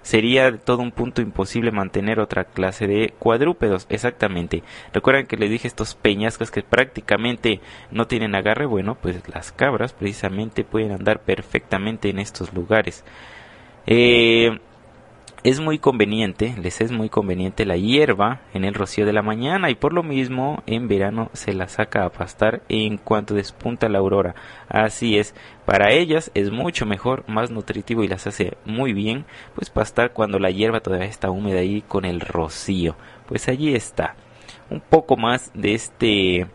sería 0.06 0.56
todo 0.56 0.82
un 0.82 0.92
punto 0.92 1.20
imposible 1.20 1.72
mantener 1.72 2.20
otra 2.20 2.44
clase 2.44 2.86
de 2.86 3.12
cuadrúpedos. 3.18 3.86
Exactamente. 3.88 4.62
Recuerdan 4.92 5.26
que 5.26 5.36
les 5.36 5.50
dije 5.50 5.66
estos 5.66 5.96
peñascos 5.96 6.52
que 6.52 6.62
prácticamente 6.62 7.60
no 7.90 8.06
tienen 8.06 8.36
agarre. 8.36 8.66
Bueno, 8.66 8.94
pues 8.94 9.20
las 9.28 9.50
cabras 9.50 9.92
precisamente 9.92 10.62
pueden 10.62 10.92
andar 10.92 11.22
perfectamente 11.22 12.08
en 12.08 12.20
estos 12.20 12.54
lugares. 12.54 13.04
Eh, 13.88 14.60
es 15.46 15.60
muy 15.60 15.78
conveniente, 15.78 16.56
les 16.60 16.80
es 16.80 16.90
muy 16.90 17.08
conveniente 17.08 17.66
la 17.66 17.76
hierba 17.76 18.40
en 18.52 18.64
el 18.64 18.74
rocío 18.74 19.06
de 19.06 19.12
la 19.12 19.22
mañana 19.22 19.70
y 19.70 19.76
por 19.76 19.92
lo 19.92 20.02
mismo 20.02 20.64
en 20.66 20.88
verano 20.88 21.30
se 21.34 21.54
la 21.54 21.68
saca 21.68 22.04
a 22.04 22.10
pastar 22.10 22.62
en 22.68 22.96
cuanto 22.96 23.34
despunta 23.34 23.88
la 23.88 23.98
aurora. 23.98 24.34
Así 24.68 25.16
es, 25.16 25.36
para 25.64 25.92
ellas 25.92 26.32
es 26.34 26.50
mucho 26.50 26.84
mejor, 26.84 27.22
más 27.28 27.52
nutritivo 27.52 28.02
y 28.02 28.08
las 28.08 28.26
hace 28.26 28.56
muy 28.64 28.92
bien, 28.92 29.24
pues 29.54 29.70
pastar 29.70 30.12
cuando 30.12 30.40
la 30.40 30.50
hierba 30.50 30.80
todavía 30.80 31.06
está 31.06 31.30
húmeda 31.30 31.60
ahí 31.60 31.80
con 31.86 32.04
el 32.04 32.18
rocío. 32.18 32.96
Pues 33.28 33.46
allí 33.46 33.72
está. 33.72 34.16
Un 34.68 34.80
poco 34.80 35.16
más 35.16 35.52
de 35.54 35.74
este 35.74 36.46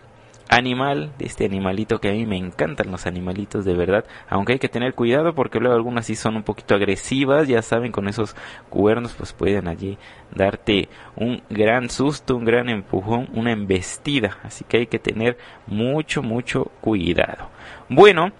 animal, 0.52 1.14
de 1.18 1.26
este 1.26 1.46
animalito 1.46 2.02
que 2.02 2.10
a 2.10 2.12
mí 2.12 2.26
me 2.26 2.36
encantan 2.36 2.92
los 2.92 3.08
animalitos 3.08 3.64
de 3.64 3.74
verdad, 3.74 4.04
aunque 4.30 4.54
hay 4.54 4.60
que 4.60 4.68
tener 4.68 4.94
cuidado 4.94 5.34
porque 5.34 5.60
luego 5.62 5.74
algunas 5.74 6.06
sí 6.06 6.16
son 6.16 6.36
un 6.36 6.44
poquito 6.44 6.76
agresivas, 6.76 7.48
ya 7.48 7.62
saben, 7.62 7.94
con 7.94 8.10
esos 8.10 8.36
cuernos 8.70 9.14
pues 9.14 9.32
pueden 9.32 9.70
allí 9.70 9.98
darte 10.36 10.90
un 11.16 11.42
gran 11.50 11.90
susto, 11.90 12.36
un 12.36 12.44
gran 12.44 12.68
empujón, 12.68 13.30
una 13.34 13.54
embestida, 13.54 14.40
así 14.44 14.66
que 14.66 14.78
hay 14.78 14.88
que 14.88 15.00
tener 15.00 15.38
mucho, 15.68 16.22
mucho 16.22 16.66
cuidado. 16.82 17.50
Bueno, 17.88 18.34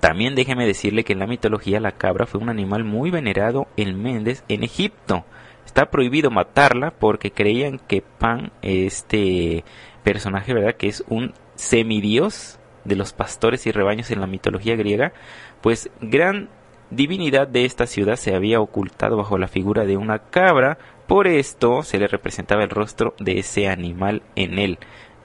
también 0.00 0.34
déjeme 0.34 0.66
decirle 0.66 1.04
que 1.04 1.12
en 1.12 1.18
la 1.18 1.26
mitología 1.26 1.80
la 1.80 1.92
cabra 1.92 2.24
fue 2.24 2.40
un 2.40 2.48
animal 2.48 2.82
muy 2.82 3.10
venerado 3.10 3.66
en 3.76 4.02
Méndez, 4.02 4.42
en 4.48 4.64
Egipto. 4.64 5.26
Está 5.66 5.90
prohibido 5.90 6.30
matarla 6.30 6.92
porque 6.92 7.30
creían 7.30 7.78
que 7.78 8.00
Pan, 8.00 8.52
este 8.62 9.64
personaje, 10.06 10.54
¿verdad? 10.54 10.76
Que 10.76 10.86
es 10.86 11.02
un 11.08 11.32
semidios 11.56 12.60
de 12.84 12.94
los 12.94 13.12
pastores 13.12 13.66
y 13.66 13.72
rebaños 13.72 14.12
en 14.12 14.20
la 14.20 14.28
mitología 14.28 14.76
griega, 14.76 15.12
pues 15.62 15.90
gran 16.00 16.48
divinidad 16.92 17.48
de 17.48 17.64
esta 17.64 17.88
ciudad 17.88 18.14
se 18.14 18.36
había 18.36 18.60
ocultado 18.60 19.16
bajo 19.16 19.36
la 19.36 19.48
figura 19.48 19.84
de 19.84 19.96
una 19.96 20.20
cabra, 20.20 20.78
por 21.08 21.26
esto 21.26 21.82
se 21.82 21.98
le 21.98 22.06
representaba 22.06 22.62
el 22.62 22.70
rostro 22.70 23.14
de 23.18 23.40
ese 23.40 23.66
animal 23.66 24.22
en 24.36 24.60
él. 24.60 24.78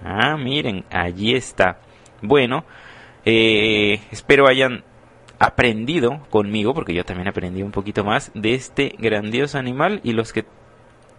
Ah, 0.04 0.36
miren, 0.36 0.84
allí 0.89 1.36
está. 1.36 1.78
Bueno, 2.24 2.65
eh, 3.24 4.00
espero 4.10 4.48
hayan 4.48 4.84
aprendido 5.38 6.26
conmigo, 6.32 6.74
porque 6.74 6.96
yo 6.96 7.06
también 7.06 7.28
aprendí 7.28 7.62
un 7.62 7.72
poquito 7.72 8.04
más 8.04 8.32
de 8.34 8.56
este 8.56 8.96
grandioso 8.98 9.60
animal 9.60 10.02
y 10.04 10.13
los 10.13 10.34
que 10.34 10.44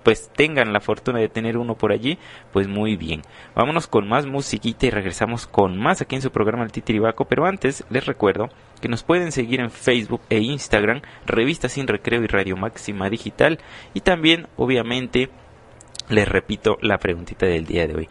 pues 0.03 0.31
tengan 0.35 0.73
la 0.73 0.81
fortuna 0.81 1.19
de 1.19 1.29
tener 1.29 1.57
uno 1.57 1.75
por 1.75 1.93
allí, 1.93 2.19
pues 2.53 2.69
muy 2.69 2.97
bien. 2.97 3.23
Vámonos 3.55 3.87
con 3.87 4.09
más 4.09 4.27
musiquita 4.27 4.87
y 4.87 4.91
regresamos 4.91 5.47
con 5.47 5.79
más 5.79 6.01
aquí 6.01 6.17
en 6.17 6.23
su 6.23 6.31
programa 6.31 6.65
El 6.65 6.73
Titiribaco, 6.73 7.25
pero 7.25 7.47
antes 7.47 7.85
les 7.91 8.07
recuerdo 8.07 8.49
que 8.81 8.89
nos 8.89 9.03
pueden 9.03 9.33
seguir 9.33 9.61
en 9.61 9.71
Facebook 9.71 10.23
e 10.29 10.41
Instagram, 10.41 11.03
Revista 11.27 11.69
Sin 11.69 11.87
Recreo 11.87 12.23
y 12.23 12.27
Radio 12.27 12.57
Máxima 12.57 13.09
Digital, 13.09 13.59
y 13.95 14.01
también, 14.01 14.49
obviamente, 14.57 15.31
les 16.09 16.29
repito 16.29 16.79
la 16.81 16.99
preguntita 16.99 17.47
del 17.47 17.67
día 17.67 17.87
de 17.87 17.95
hoy. 17.95 18.09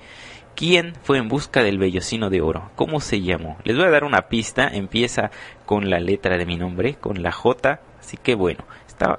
¿Quién 0.56 0.94
fue 1.04 1.18
en 1.18 1.28
busca 1.28 1.64
del 1.64 1.78
vellocino 1.78 2.30
de 2.30 2.42
oro? 2.42 2.72
¿Cómo 2.76 3.00
se 3.00 3.22
llamó? 3.22 3.58
Les 3.64 3.78
voy 3.78 3.86
a 3.86 3.92
dar 3.92 4.04
una 4.04 4.24
pista, 4.24 4.68
empieza 4.68 5.32
con 5.66 5.90
la 5.90 6.00
letra 6.00 6.38
de 6.38 6.46
mi 6.46 6.58
nombre, 6.58 6.96
con 6.96 7.24
la 7.24 7.32
J, 7.32 7.80
así 8.00 8.18
que 8.18 8.36
bueno, 8.36 8.66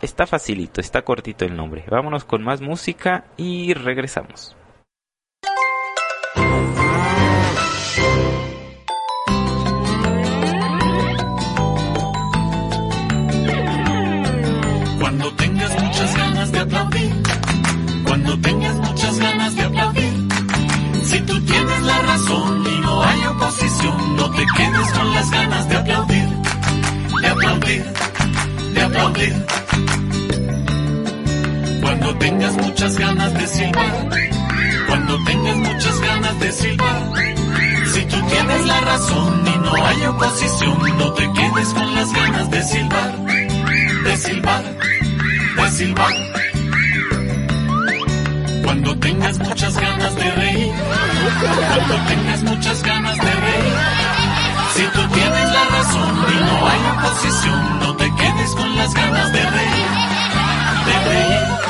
Está, 0.00 0.26
facilito, 0.26 0.80
está 0.80 1.02
cortito 1.02 1.44
el 1.44 1.56
nombre. 1.56 1.84
Vámonos 1.90 2.24
con 2.24 2.42
más 2.44 2.60
música 2.60 3.24
y 3.36 3.74
regresamos. 3.74 4.56
Cuando 15.00 15.34
tengas 15.34 15.82
muchas 15.82 16.16
ganas 16.16 16.52
de 16.52 16.58
aplaudir, 16.60 17.12
cuando 18.04 18.40
tengas 18.40 18.76
muchas 18.76 19.18
ganas 19.18 19.56
de 19.56 19.62
aplaudir, 19.62 20.28
si 21.02 21.20
tú 21.22 21.44
tienes 21.44 21.82
la 21.82 22.02
razón 22.02 22.66
y 22.66 22.80
no 22.82 23.02
hay 23.02 23.24
oposición, 23.24 24.16
no 24.16 24.30
te 24.30 24.44
quedes 24.56 24.92
con 24.92 25.12
las 25.12 25.30
ganas 25.30 25.68
de 25.68 25.76
aplaudir, 25.76 26.28
de 27.20 27.26
aplaudir, 27.26 27.84
de 28.74 28.82
aplaudir. 28.82 29.61
Cuando 31.82 32.14
tengas 32.16 32.56
muchas 32.56 32.96
ganas 32.96 33.34
de 33.34 33.46
silbar, 33.48 34.08
cuando 34.86 35.24
tengas 35.24 35.56
muchas 35.56 36.00
ganas 36.00 36.40
de 36.40 36.52
silbar, 36.52 37.12
si 37.92 38.04
tú 38.06 38.16
tienes 38.28 38.66
la 38.66 38.80
razón 38.82 39.44
y 39.46 39.58
no 39.58 39.86
hay 39.86 40.06
oposición, 40.06 40.98
no 40.98 41.12
te 41.12 41.32
quedes 41.32 41.68
con 41.74 41.94
las 41.94 42.12
ganas 42.12 42.50
de 42.52 42.62
silbar, 42.62 43.18
de 44.04 44.16
silbar, 44.16 44.62
de 45.56 45.70
silbar. 45.70 46.14
Cuando 48.62 48.98
tengas 49.00 49.38
muchas 49.40 49.76
ganas 49.76 50.14
de 50.14 50.30
reír, 50.30 50.72
cuando 51.68 51.94
tengas 52.06 52.42
muchas 52.44 52.82
ganas 52.84 53.16
de 53.16 53.30
reír, 53.32 53.74
si 54.74 54.82
tú 54.84 55.08
tienes 55.08 55.52
la 55.52 55.64
razón 55.64 56.26
y 56.28 56.44
no 56.44 56.68
hay 56.68 56.80
oposición, 56.96 57.78
no 57.80 57.96
te 57.96 58.14
quedes 58.14 58.50
con 58.54 58.76
las 58.76 58.94
ganas 58.94 59.32
de 59.32 59.50
reír, 59.50 59.86
de 60.86 61.10
reír. 61.10 61.61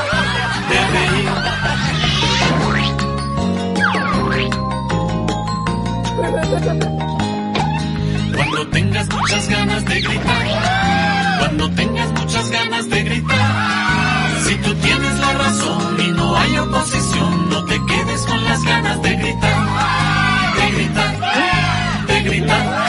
Cuando 8.35 8.67
tengas 8.69 9.09
muchas 9.09 9.49
ganas 9.49 9.85
de 9.85 10.01
gritar, 10.01 11.39
cuando 11.39 11.71
tengas 11.71 12.13
muchas 12.13 12.51
ganas 12.51 12.89
de 12.89 13.03
gritar, 13.03 14.31
si 14.47 14.55
tú 14.57 14.75
tienes 14.77 15.19
la 15.19 15.33
razón 15.33 16.01
y 16.01 16.09
no 16.13 16.37
hay 16.37 16.59
oposición, 16.59 17.49
no 17.51 17.65
te 17.65 17.81
quedes 17.87 18.27
con 18.27 18.45
las 18.45 18.63
ganas 18.65 19.03
de 19.03 19.17
gritar, 19.17 20.55
de 20.57 20.71
gritar, 20.71 22.07
de 22.07 22.23
gritar. 22.23 22.83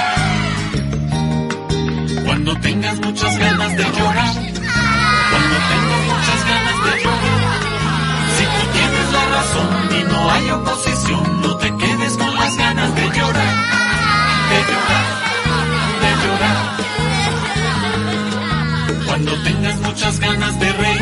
Cuando 2.26 2.56
tengas 2.60 3.00
muchas 3.00 3.38
ganas 3.38 3.78
de 3.78 3.84
llorar, 3.84 4.53
oposición, 10.54 11.42
no 11.42 11.58
te 11.58 11.76
quedes 11.76 12.18
con 12.18 12.36
las 12.36 12.58
ganas 12.58 12.96
de 12.96 13.02
llorar, 13.02 13.56
de 14.52 14.60
llorar, 14.70 15.06
de 16.04 16.12
llorar. 16.24 16.58
Cuando 19.08 19.32
tengas 19.44 19.78
muchas 19.82 20.20
ganas 20.20 20.60
de 20.60 20.74
reír. 20.74 20.93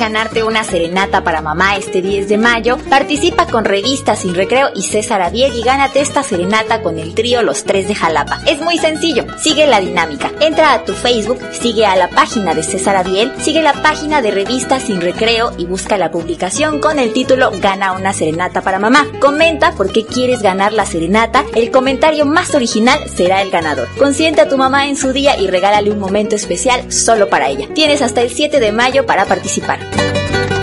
Ganarte 0.00 0.42
una 0.42 0.64
serenata 0.64 1.22
para 1.22 1.42
mamá 1.42 1.76
este 1.76 2.00
10 2.00 2.26
de 2.26 2.38
mayo? 2.38 2.78
Participa 2.88 3.46
con 3.46 3.66
Revista 3.66 4.16
Sin 4.16 4.34
Recreo 4.34 4.70
y 4.74 4.80
César 4.82 5.20
Abiel 5.20 5.54
y 5.54 5.62
gánate 5.62 6.00
esta 6.00 6.22
serenata 6.22 6.80
con 6.80 6.98
el 6.98 7.14
trío 7.14 7.42
Los 7.42 7.64
Tres 7.64 7.86
de 7.86 7.94
Jalapa. 7.94 8.40
Es 8.46 8.62
muy 8.62 8.78
sencillo, 8.78 9.26
sigue 9.38 9.66
la 9.66 9.78
dinámica. 9.78 10.32
Entra 10.40 10.72
a 10.72 10.84
tu 10.84 10.94
Facebook, 10.94 11.38
sigue 11.52 11.84
a 11.84 11.96
la 11.96 12.08
página 12.08 12.54
de 12.54 12.62
César 12.62 12.96
Abiel, 12.96 13.30
sigue 13.42 13.62
la 13.62 13.74
página 13.74 14.22
de 14.22 14.30
Revista 14.30 14.80
Sin 14.80 15.02
Recreo 15.02 15.52
y 15.58 15.66
busca 15.66 15.98
la 15.98 16.10
publicación 16.10 16.80
con 16.80 16.98
el 16.98 17.12
título 17.12 17.50
Gana 17.60 17.92
una 17.92 18.14
serenata 18.14 18.62
para 18.62 18.78
mamá. 18.78 19.06
Comenta 19.20 19.72
por 19.72 19.92
qué 19.92 20.06
quieres 20.06 20.40
ganar 20.40 20.72
la 20.72 20.86
serenata. 20.86 21.44
El 21.54 21.70
comentario 21.70 22.24
más 22.24 22.54
original 22.54 22.98
será 23.14 23.42
el 23.42 23.50
ganador. 23.50 23.86
Consiente 23.98 24.40
a 24.40 24.48
tu 24.48 24.56
mamá 24.56 24.88
en 24.88 24.96
su 24.96 25.12
día 25.12 25.38
y 25.38 25.46
regálale 25.46 25.90
un 25.90 25.98
momento 25.98 26.36
especial 26.36 26.90
solo 26.90 27.28
para 27.28 27.50
ella. 27.50 27.68
Tienes 27.74 28.00
hasta 28.00 28.22
el 28.22 28.30
7 28.30 28.60
de 28.60 28.72
mayo 28.72 29.04
para 29.04 29.26
participar. 29.26 29.89
Música 29.96 30.59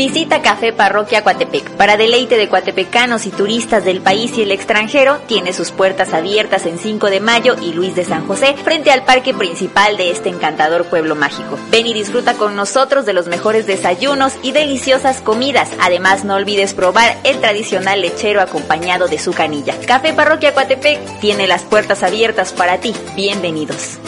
Visita 0.00 0.40
Café 0.40 0.72
Parroquia 0.72 1.22
Coatepec. 1.22 1.72
Para 1.72 1.98
deleite 1.98 2.38
de 2.38 2.48
coatepecanos 2.48 3.26
y 3.26 3.30
turistas 3.30 3.84
del 3.84 4.00
país 4.00 4.32
y 4.38 4.40
el 4.40 4.50
extranjero, 4.50 5.18
tiene 5.26 5.52
sus 5.52 5.72
puertas 5.72 6.14
abiertas 6.14 6.64
en 6.64 6.78
5 6.78 7.10
de 7.10 7.20
mayo 7.20 7.54
y 7.60 7.74
Luis 7.74 7.94
de 7.94 8.06
San 8.06 8.26
José, 8.26 8.54
frente 8.64 8.90
al 8.90 9.04
parque 9.04 9.34
principal 9.34 9.98
de 9.98 10.10
este 10.10 10.30
encantador 10.30 10.86
pueblo 10.86 11.16
mágico. 11.16 11.58
Ven 11.70 11.86
y 11.86 11.92
disfruta 11.92 12.32
con 12.32 12.56
nosotros 12.56 13.04
de 13.04 13.12
los 13.12 13.26
mejores 13.26 13.66
desayunos 13.66 14.32
y 14.42 14.52
deliciosas 14.52 15.20
comidas. 15.20 15.68
Además, 15.82 16.24
no 16.24 16.36
olvides 16.36 16.72
probar 16.72 17.18
el 17.24 17.38
tradicional 17.38 18.00
lechero 18.00 18.40
acompañado 18.40 19.06
de 19.06 19.18
su 19.18 19.34
canilla. 19.34 19.78
Café 19.86 20.14
Parroquia 20.14 20.54
Coatepec 20.54 21.20
tiene 21.20 21.46
las 21.46 21.64
puertas 21.64 22.02
abiertas 22.02 22.54
para 22.54 22.78
ti. 22.78 22.94
Bienvenidos. 23.16 23.98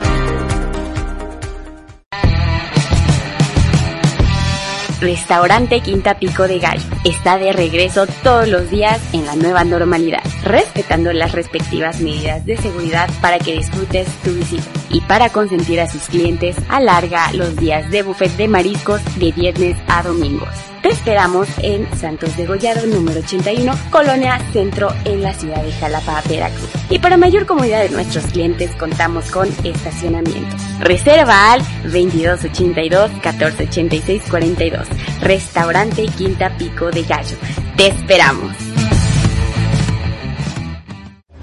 Restaurante 4.99 5.81
Quinta 5.81 6.17
Pico 6.17 6.47
de 6.47 6.57
Gallo 6.57 6.81
está 7.05 7.37
de 7.37 7.53
regreso 7.53 8.07
todos 8.23 8.47
los 8.47 8.71
días 8.71 8.99
en 9.13 9.27
la 9.27 9.35
nueva 9.35 9.63
normalidad, 9.63 10.23
respetando 10.43 11.13
las 11.13 11.33
respectivas 11.33 11.99
medidas 11.99 12.43
de 12.47 12.57
seguridad 12.57 13.07
para 13.21 13.37
que 13.37 13.53
disfrutes 13.53 14.07
tu 14.23 14.31
visita. 14.31 14.65
Y 14.89 15.01
para 15.01 15.29
consentir 15.29 15.79
a 15.79 15.87
sus 15.87 16.07
clientes, 16.07 16.55
alarga 16.69 17.31
los 17.33 17.55
días 17.55 17.91
de 17.91 18.01
buffet 18.01 18.35
de 18.37 18.47
mariscos 18.47 19.01
de 19.19 19.31
viernes 19.31 19.77
a 19.87 20.01
domingos. 20.01 20.49
Te 20.87 20.93
esperamos 20.93 21.49
en 21.63 21.85
Santos 21.97 22.37
de 22.37 22.45
Gollado 22.45 22.87
número 22.87 23.19
81, 23.19 23.73
Colonia 23.91 24.39
Centro 24.53 24.87
en 25.03 25.21
la 25.21 25.33
ciudad 25.33 25.61
de 25.61 25.73
Jalapa, 25.73 26.23
Veracruz. 26.29 26.69
Y 26.89 26.99
para 26.99 27.17
mayor 27.17 27.45
comodidad 27.45 27.81
de 27.81 27.89
nuestros 27.89 28.23
clientes 28.27 28.73
contamos 28.77 29.29
con 29.29 29.49
estacionamiento. 29.65 30.55
Reserva 30.79 31.51
al 31.51 31.61
2282 31.83 33.11
1486 33.11 34.23
42. 34.29 34.87
Restaurante 35.19 36.05
Quinta 36.05 36.55
Pico 36.57 36.89
de 36.89 37.03
Gallo. 37.03 37.35
Te 37.75 37.87
esperamos. 37.87 38.55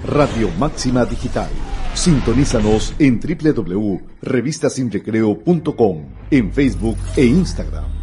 Radio 0.07 0.49
Máxima 0.57 1.05
Digital. 1.05 1.51
Sintonízanos 1.93 2.95
en 2.97 3.19
www.revistasinrecreo.com, 3.19 6.05
en 6.31 6.51
Facebook 6.51 6.97
e 7.15 7.25
Instagram. 7.25 7.94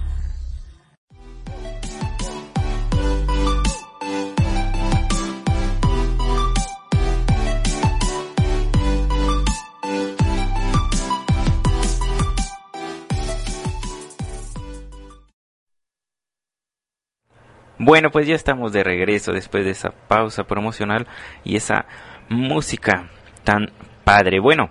Bueno, 17.85 18.13
pues 18.13 18.29
ya 18.29 18.37
estamos 18.37 18.73
de 18.73 18.85
regreso 18.85 19.33
después 19.33 19.65
de 19.65 19.73
esa 19.73 19.91
pausa 19.91 20.45
promocional 20.45 21.09
y 21.43 21.57
esa 21.57 21.87
música 22.29 23.11
tan 23.43 23.73
padre. 24.05 24.39
Bueno, 24.39 24.71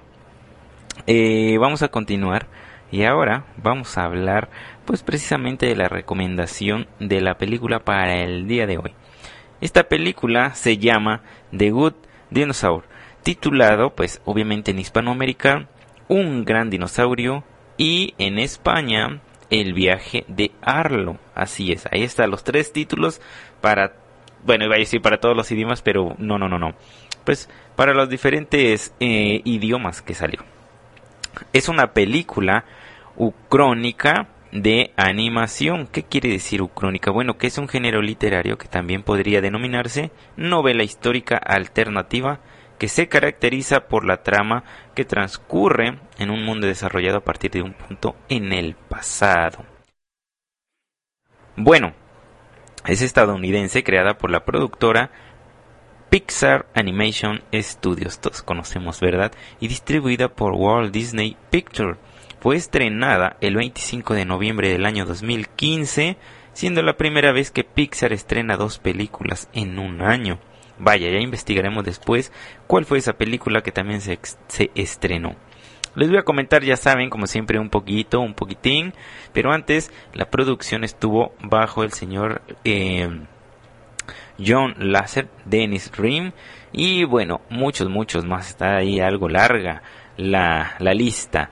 eh, 1.07 1.57
vamos 1.59 1.81
a 1.81 1.89
continuar 1.89 2.47
y 2.89 3.03
ahora 3.03 3.43
vamos 3.57 3.97
a 3.97 4.05
hablar 4.05 4.47
pues 4.85 5.03
precisamente 5.03 5.65
de 5.65 5.75
la 5.75 5.89
recomendación 5.89 6.87
de 7.01 7.19
la 7.19 7.37
película 7.37 7.79
para 7.79 8.23
el 8.23 8.47
día 8.47 8.65
de 8.65 8.77
hoy. 8.77 8.93
Esta 9.59 9.89
película 9.89 10.55
se 10.55 10.77
llama 10.77 11.21
The 11.51 11.71
Good 11.71 11.95
Dinosaur, 12.29 12.85
titulado 13.23 13.93
pues 13.93 14.21
obviamente 14.23 14.71
en 14.71 14.79
Hispanoamérica 14.79 15.67
Un 16.07 16.45
gran 16.45 16.69
dinosaurio 16.69 17.43
y 17.75 18.15
en 18.19 18.39
España 18.39 19.19
el 19.51 19.73
viaje 19.73 20.25
de 20.27 20.51
Arlo. 20.61 21.19
Así 21.35 21.71
es, 21.71 21.87
ahí 21.91 22.01
están 22.01 22.31
los 22.31 22.43
tres 22.43 22.73
títulos 22.73 23.21
para, 23.61 23.93
bueno, 24.43 24.65
iba 24.65 24.75
a 24.75 24.79
decir 24.79 25.01
para 25.01 25.19
todos 25.19 25.37
los 25.37 25.51
idiomas, 25.51 25.83
pero 25.83 26.15
no, 26.17 26.39
no, 26.39 26.49
no, 26.49 26.57
no. 26.57 26.73
Pues 27.23 27.49
para 27.75 27.93
los 27.93 28.09
diferentes 28.09 28.95
eh, 28.99 29.41
idiomas 29.43 30.01
que 30.01 30.15
salió. 30.15 30.43
Es 31.53 31.69
una 31.69 31.93
película 31.93 32.65
ucrónica 33.15 34.29
de 34.51 34.91
animación. 34.97 35.87
¿Qué 35.87 36.03
quiere 36.03 36.29
decir 36.29 36.61
ucrónica? 36.61 37.11
Bueno, 37.11 37.37
que 37.37 37.47
es 37.47 37.57
un 37.57 37.67
género 37.67 38.01
literario 38.01 38.57
que 38.57 38.67
también 38.67 39.03
podría 39.03 39.41
denominarse 39.41 40.11
novela 40.35 40.83
histórica 40.83 41.37
alternativa 41.37 42.39
que 42.81 42.87
se 42.87 43.07
caracteriza 43.07 43.81
por 43.81 44.05
la 44.05 44.23
trama 44.23 44.63
que 44.95 45.05
transcurre 45.05 45.99
en 46.17 46.31
un 46.31 46.43
mundo 46.43 46.65
desarrollado 46.65 47.17
a 47.17 47.23
partir 47.23 47.51
de 47.51 47.61
un 47.61 47.73
punto 47.73 48.15
en 48.27 48.51
el 48.53 48.73
pasado. 48.73 49.63
Bueno, 51.55 51.93
es 52.87 53.03
estadounidense 53.03 53.83
creada 53.83 54.17
por 54.17 54.31
la 54.31 54.45
productora 54.45 55.11
Pixar 56.09 56.65
Animation 56.73 57.43
Studios, 57.53 58.19
todos 58.19 58.41
conocemos, 58.41 58.99
¿verdad? 58.99 59.31
Y 59.59 59.67
distribuida 59.67 60.29
por 60.29 60.53
Walt 60.53 60.91
Disney 60.91 61.37
Pictures. 61.51 61.99
Fue 62.39 62.55
estrenada 62.55 63.37
el 63.41 63.57
25 63.57 64.15
de 64.15 64.25
noviembre 64.25 64.69
del 64.69 64.87
año 64.87 65.05
2015, 65.05 66.17
siendo 66.53 66.81
la 66.81 66.97
primera 66.97 67.31
vez 67.31 67.51
que 67.51 67.63
Pixar 67.63 68.11
estrena 68.11 68.57
dos 68.57 68.79
películas 68.79 69.49
en 69.53 69.77
un 69.77 70.01
año. 70.01 70.39
Vaya, 70.83 71.11
ya 71.11 71.19
investigaremos 71.19 71.85
después 71.85 72.31
cuál 72.65 72.85
fue 72.85 72.97
esa 72.97 73.13
película 73.13 73.61
que 73.61 73.71
también 73.71 74.01
se, 74.01 74.19
estrenó. 74.73 75.35
Les 75.93 76.09
voy 76.09 76.17
a 76.17 76.23
comentar, 76.23 76.63
ya 76.63 76.75
saben, 76.75 77.11
como 77.11 77.27
siempre, 77.27 77.59
un 77.59 77.69
poquito, 77.69 78.19
un 78.19 78.33
poquitín. 78.33 78.93
Pero 79.31 79.51
antes, 79.51 79.91
la 80.15 80.31
producción 80.31 80.83
estuvo 80.83 81.35
bajo 81.39 81.83
el 81.83 81.91
señor 81.91 82.41
eh, 82.63 83.07
John 84.43 84.73
Lasser, 84.79 85.27
Dennis 85.45 85.91
Rim. 85.95 86.31
Y 86.71 87.03
bueno, 87.03 87.41
muchos, 87.49 87.87
muchos 87.87 88.25
más. 88.25 88.49
Está 88.49 88.77
ahí 88.77 88.99
algo 88.99 89.29
larga 89.29 89.83
la, 90.17 90.77
la 90.79 90.93
lista. 90.95 91.51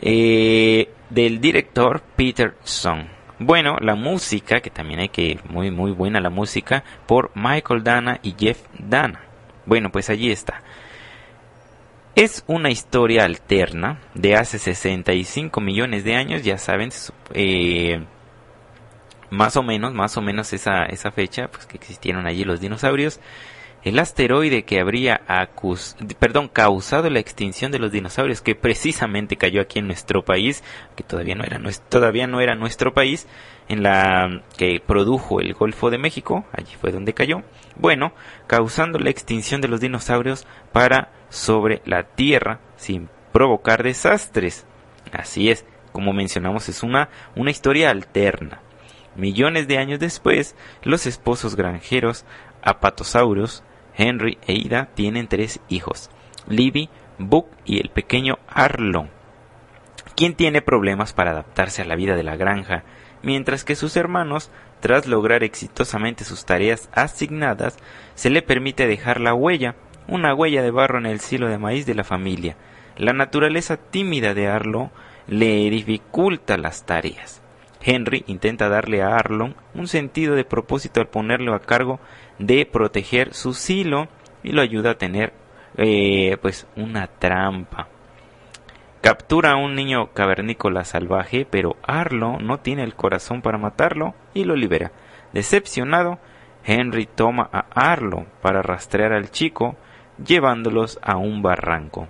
Eh, 0.00 0.88
del 1.10 1.42
director 1.42 2.00
Peter 2.16 2.54
Song. 2.62 3.04
Bueno, 3.44 3.76
la 3.80 3.96
música, 3.96 4.60
que 4.60 4.70
también 4.70 5.00
hay 5.00 5.08
que, 5.08 5.40
muy, 5.48 5.72
muy 5.72 5.90
buena 5.90 6.20
la 6.20 6.30
música, 6.30 6.84
por 7.06 7.32
Michael 7.34 7.82
Dana 7.82 8.20
y 8.22 8.36
Jeff 8.38 8.62
Dana. 8.78 9.20
Bueno, 9.66 9.90
pues 9.90 10.10
allí 10.10 10.30
está. 10.30 10.62
Es 12.14 12.44
una 12.46 12.70
historia 12.70 13.24
alterna 13.24 13.98
de 14.14 14.36
hace 14.36 14.60
65 14.60 15.60
millones 15.60 16.04
de 16.04 16.14
años, 16.14 16.44
ya 16.44 16.56
saben, 16.56 16.90
eh, 17.34 18.04
más 19.30 19.56
o 19.56 19.64
menos, 19.64 19.92
más 19.92 20.16
o 20.16 20.22
menos 20.22 20.52
esa, 20.52 20.84
esa 20.84 21.10
fecha, 21.10 21.48
pues 21.48 21.66
que 21.66 21.78
existieron 21.78 22.26
allí 22.26 22.44
los 22.44 22.60
dinosaurios. 22.60 23.18
El 23.84 23.98
asteroide 23.98 24.64
que 24.64 24.80
habría 24.80 25.22
acus 25.26 25.96
perdón, 26.18 26.48
causado 26.48 27.10
la 27.10 27.18
extinción 27.18 27.72
de 27.72 27.78
los 27.78 27.90
dinosaurios 27.90 28.40
que 28.40 28.54
precisamente 28.54 29.36
cayó 29.36 29.60
aquí 29.60 29.80
en 29.80 29.86
nuestro 29.86 30.24
país, 30.24 30.62
que 30.96 31.02
todavía 31.02 31.34
no 31.34 31.44
era 31.44 31.58
nuestro, 31.58 31.88
todavía 31.88 32.26
no 32.26 32.40
era 32.40 32.54
nuestro 32.54 32.94
país, 32.94 33.26
en 33.68 33.82
la 33.82 34.42
que 34.56 34.80
produjo 34.84 35.40
el 35.40 35.54
Golfo 35.54 35.90
de 35.90 35.98
México, 35.98 36.44
allí 36.52 36.74
fue 36.80 36.92
donde 36.92 37.14
cayó. 37.14 37.42
Bueno, 37.76 38.12
causando 38.46 38.98
la 38.98 39.10
extinción 39.10 39.60
de 39.60 39.68
los 39.68 39.80
dinosaurios 39.80 40.46
para 40.72 41.10
sobre 41.28 41.82
la 41.84 42.04
Tierra 42.04 42.60
sin 42.76 43.08
provocar 43.32 43.82
desastres. 43.82 44.66
Así 45.12 45.50
es, 45.50 45.64
como 45.90 46.12
mencionamos, 46.12 46.68
es 46.68 46.82
una, 46.82 47.08
una 47.34 47.50
historia 47.50 47.90
alterna. 47.90 48.60
Millones 49.16 49.68
de 49.68 49.78
años 49.78 50.00
después, 50.00 50.56
los 50.82 51.06
esposos 51.06 51.56
granjeros 51.56 52.24
apatosaurus 52.62 53.62
Henry 53.94 54.38
e 54.46 54.54
Ida 54.54 54.88
tienen 54.94 55.28
tres 55.28 55.60
hijos, 55.68 56.10
Libby, 56.48 56.88
Book 57.18 57.46
y 57.64 57.80
el 57.80 57.90
pequeño 57.90 58.38
Arlon, 58.48 59.10
quien 60.16 60.34
tiene 60.34 60.62
problemas 60.62 61.12
para 61.12 61.32
adaptarse 61.32 61.82
a 61.82 61.84
la 61.84 61.96
vida 61.96 62.16
de 62.16 62.22
la 62.22 62.36
granja, 62.36 62.84
mientras 63.22 63.64
que 63.64 63.76
sus 63.76 63.96
hermanos, 63.96 64.50
tras 64.80 65.06
lograr 65.06 65.44
exitosamente 65.44 66.24
sus 66.24 66.44
tareas 66.44 66.88
asignadas, 66.92 67.76
se 68.14 68.30
le 68.30 68.42
permite 68.42 68.86
dejar 68.86 69.20
la 69.20 69.34
huella, 69.34 69.76
una 70.08 70.34
huella 70.34 70.62
de 70.62 70.70
barro 70.70 70.98
en 70.98 71.06
el 71.06 71.20
cielo 71.20 71.48
de 71.48 71.58
maíz 71.58 71.86
de 71.86 71.94
la 71.94 72.04
familia. 72.04 72.56
La 72.96 73.12
naturaleza 73.12 73.76
tímida 73.76 74.34
de 74.34 74.48
Arlon 74.48 74.90
le 75.26 75.70
dificulta 75.70 76.56
las 76.56 76.84
tareas. 76.84 77.41
Henry 77.84 78.24
intenta 78.26 78.68
darle 78.68 79.02
a 79.02 79.16
Arlon 79.16 79.54
un 79.74 79.88
sentido 79.88 80.34
de 80.34 80.44
propósito 80.44 81.00
al 81.00 81.08
ponerlo 81.08 81.54
a 81.54 81.60
cargo 81.60 82.00
de 82.38 82.66
proteger 82.66 83.34
su 83.34 83.54
silo 83.54 84.08
y 84.42 84.52
lo 84.52 84.62
ayuda 84.62 84.92
a 84.92 84.98
tener 84.98 85.32
eh, 85.76 86.36
pues 86.40 86.66
una 86.76 87.06
trampa. 87.06 87.88
Captura 89.00 89.52
a 89.52 89.56
un 89.56 89.74
niño 89.74 90.12
cavernícola 90.12 90.84
salvaje, 90.84 91.44
pero 91.48 91.76
Arlo 91.82 92.38
no 92.38 92.60
tiene 92.60 92.84
el 92.84 92.94
corazón 92.94 93.42
para 93.42 93.58
matarlo 93.58 94.14
y 94.32 94.44
lo 94.44 94.54
libera. 94.54 94.92
Decepcionado, 95.32 96.20
Henry 96.64 97.06
toma 97.06 97.48
a 97.52 97.66
Arlo 97.74 98.26
para 98.42 98.62
rastrear 98.62 99.12
al 99.12 99.30
chico, 99.30 99.76
llevándolos 100.24 101.00
a 101.02 101.16
un 101.16 101.42
barranco. 101.42 102.06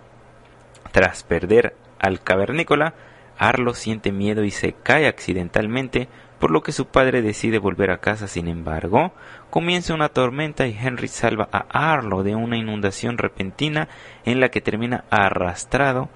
Tras 0.90 1.22
perder 1.22 1.74
al 1.98 2.20
cavernícola, 2.20 2.92
Arlo 3.38 3.74
siente 3.74 4.12
miedo 4.12 4.44
y 4.44 4.50
se 4.50 4.72
cae 4.72 5.06
accidentalmente, 5.06 6.08
por 6.38 6.50
lo 6.50 6.62
que 6.62 6.72
su 6.72 6.86
padre 6.86 7.22
decide 7.22 7.58
volver 7.58 7.90
a 7.90 7.98
casa. 7.98 8.26
Sin 8.26 8.48
embargo, 8.48 9.12
comienza 9.50 9.94
una 9.94 10.08
tormenta 10.08 10.66
y 10.66 10.76
Henry 10.78 11.08
salva 11.08 11.48
a 11.52 11.92
Arlo 11.92 12.22
de 12.22 12.34
una 12.34 12.56
inundación 12.56 13.18
repentina 13.18 13.88
en 14.24 14.40
la 14.40 14.50
que 14.50 14.60
termina 14.60 15.04
arrastrado 15.10 16.08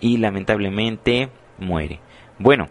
y 0.00 0.18
lamentablemente 0.18 1.30
muere. 1.58 2.00
Bueno, 2.38 2.68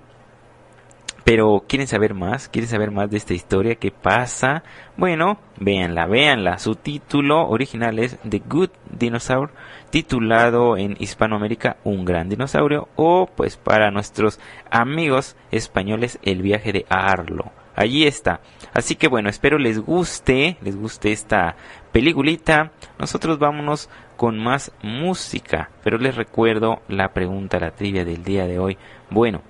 pero 1.27 1.65
¿quieren 1.67 1.87
saber 1.87 2.13
más? 2.13 2.47
¿Quieren 2.47 2.69
saber 2.69 2.89
más 2.89 3.11
de 3.11 3.17
esta 3.17 3.33
historia? 3.33 3.75
¿Qué 3.75 3.91
pasa? 3.91 4.63
Bueno, 4.95 5.37
véanla, 5.59 6.07
véanla. 6.07 6.57
Su 6.57 6.75
título 6.75 7.49
original 7.49 7.99
es 7.99 8.17
The 8.21 8.41
Good 8.47 8.69
Dinosaur, 8.97 9.51
titulado 9.89 10.77
en 10.77 10.95
Hispanoamérica 10.97 11.75
Un 11.83 12.05
Gran 12.05 12.29
Dinosaurio, 12.29 12.87
o 12.95 13.25
pues 13.25 13.57
para 13.57 13.91
nuestros 13.91 14.39
amigos 14.71 15.35
españoles 15.51 16.17
El 16.23 16.43
Viaje 16.43 16.71
de 16.71 16.85
Arlo. 16.87 17.51
Allí 17.75 18.07
está. 18.07 18.39
Así 18.73 18.95
que 18.95 19.09
bueno, 19.09 19.27
espero 19.27 19.57
les 19.57 19.79
guste, 19.79 20.55
les 20.61 20.77
guste 20.77 21.11
esta 21.11 21.57
peliculita. 21.91 22.71
Nosotros 22.99 23.37
vámonos 23.37 23.89
con 24.15 24.41
más 24.41 24.71
música, 24.81 25.71
pero 25.83 25.97
les 25.97 26.15
recuerdo 26.15 26.83
la 26.87 27.09
pregunta, 27.09 27.59
la 27.59 27.71
trivia 27.71 28.05
del 28.05 28.23
día 28.23 28.47
de 28.47 28.59
hoy. 28.59 28.77
Bueno, 29.09 29.41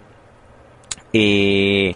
eh, 1.20 1.96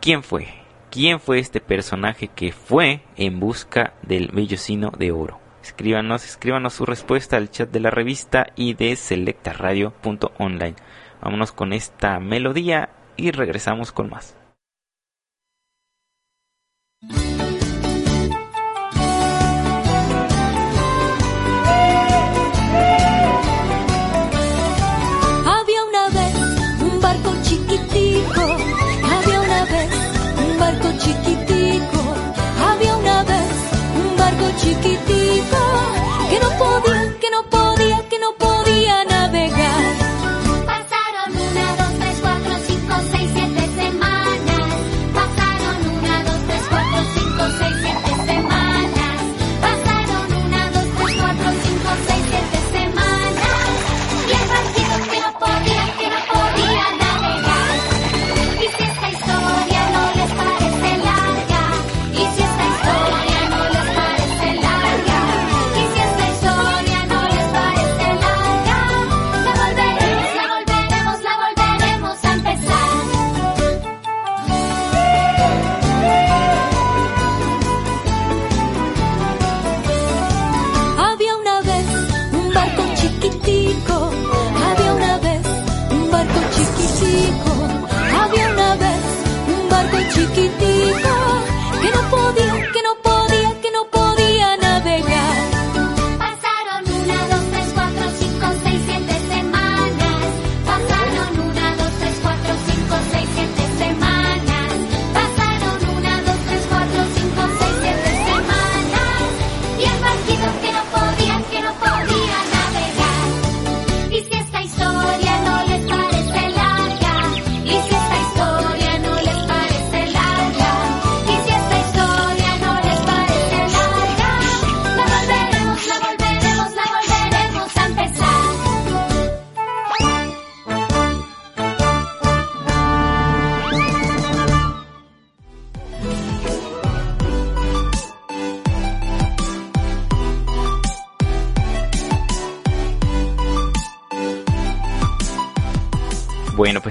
¿Quién 0.00 0.22
fue? 0.22 0.46
¿Quién 0.90 1.20
fue 1.20 1.38
este 1.38 1.60
personaje 1.60 2.28
que 2.28 2.52
fue 2.52 3.02
en 3.16 3.38
busca 3.38 3.94
del 4.02 4.28
vellocino 4.28 4.90
de 4.96 5.12
oro? 5.12 5.38
Escríbanos, 5.62 6.24
escríbanos 6.24 6.74
su 6.74 6.86
respuesta 6.86 7.36
al 7.36 7.50
chat 7.50 7.70
de 7.70 7.80
la 7.80 7.90
revista 7.90 8.46
y 8.56 8.74
de 8.74 8.96
selectaradio.online. 8.96 10.76
Vámonos 11.20 11.52
con 11.52 11.72
esta 11.72 12.18
melodía 12.18 12.90
y 13.16 13.30
regresamos 13.30 13.92
con 13.92 14.08
más. 14.08 14.39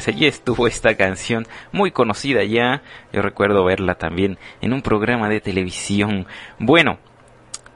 Allí 0.10 0.26
estuvo 0.28 0.68
esta 0.68 0.96
canción 0.96 1.48
muy 1.72 1.92
conocida 1.92 2.44
ya. 2.44 2.82
Yo 3.14 3.22
recuerdo 3.22 3.64
verla 3.64 3.96
también 3.96 4.38
en 4.62 4.74
un 4.74 4.82
programa 4.82 5.30
de 5.30 5.42
televisión. 5.42 6.28
Bueno, 6.60 7.00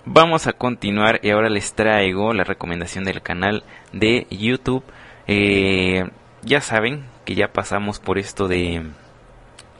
vamos 0.05 0.47
a 0.47 0.53
continuar 0.53 1.19
y 1.23 1.29
ahora 1.29 1.49
les 1.49 1.73
traigo 1.73 2.33
la 2.33 2.43
recomendación 2.43 3.03
del 3.05 3.21
canal 3.21 3.63
de 3.91 4.27
YouTube. 4.29 4.83
Eh, 5.27 6.09
ya 6.41 6.61
saben 6.61 7.05
que 7.25 7.35
ya 7.35 7.53
pasamos 7.53 7.99
por 7.99 8.17
esto 8.17 8.47
de 8.47 8.83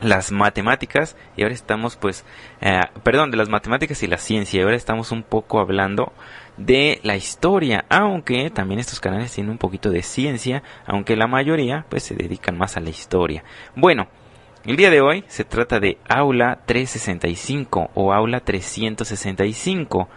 las 0.03 0.31
matemáticas 0.31 1.15
y 1.35 1.43
ahora 1.43 1.53
estamos 1.53 1.95
pues, 1.95 2.25
eh, 2.61 2.81
perdón, 3.03 3.31
de 3.31 3.37
las 3.37 3.49
matemáticas 3.49 4.03
y 4.03 4.07
la 4.07 4.17
ciencia 4.17 4.59
y 4.59 4.63
ahora 4.63 4.75
estamos 4.75 5.11
un 5.11 5.23
poco 5.23 5.59
hablando 5.59 6.13
de 6.57 6.99
la 7.03 7.15
historia, 7.15 7.85
aunque 7.89 8.49
también 8.49 8.79
estos 8.79 8.99
canales 8.99 9.33
tienen 9.33 9.51
un 9.51 9.57
poquito 9.57 9.89
de 9.89 10.03
ciencia, 10.03 10.63
aunque 10.85 11.15
la 11.15 11.27
mayoría 11.27 11.85
pues 11.89 12.03
se 12.03 12.15
dedican 12.15 12.57
más 12.57 12.77
a 12.77 12.81
la 12.81 12.89
historia. 12.89 13.43
Bueno, 13.75 14.07
el 14.65 14.77
día 14.77 14.89
de 14.89 15.01
hoy 15.01 15.23
se 15.27 15.43
trata 15.43 15.79
de 15.79 15.97
Aula 16.07 16.59
365 16.65 17.91
o 17.95 18.13
Aula 18.13 18.39
365. 18.39 20.07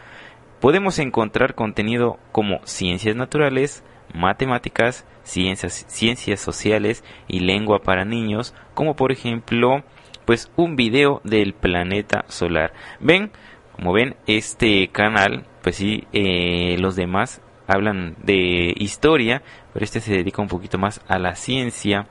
Podemos 0.60 0.98
encontrar 0.98 1.54
contenido 1.54 2.18
como 2.32 2.60
ciencias 2.64 3.16
naturales, 3.16 3.82
matemáticas, 4.14 5.04
ciencias, 5.26 5.84
ciencias 5.88 6.40
sociales 6.40 7.04
y 7.28 7.40
lengua 7.40 7.80
para 7.80 8.04
niños, 8.04 8.54
como 8.74 8.94
por 8.94 9.12
ejemplo, 9.12 9.82
pues 10.24 10.50
un 10.56 10.76
video 10.76 11.20
del 11.24 11.52
planeta 11.52 12.24
solar. 12.28 12.72
Ven, 13.00 13.32
como 13.72 13.92
ven, 13.92 14.16
este 14.26 14.88
canal, 14.88 15.44
pues 15.62 15.76
sí, 15.76 16.06
eh, 16.12 16.76
los 16.78 16.96
demás 16.96 17.42
hablan 17.66 18.14
de 18.22 18.72
historia, 18.76 19.42
pero 19.72 19.84
este 19.84 20.00
se 20.00 20.12
dedica 20.12 20.40
un 20.40 20.48
poquito 20.48 20.78
más 20.78 21.00
a 21.08 21.18
la 21.18 21.34
ciencia, 21.34 22.06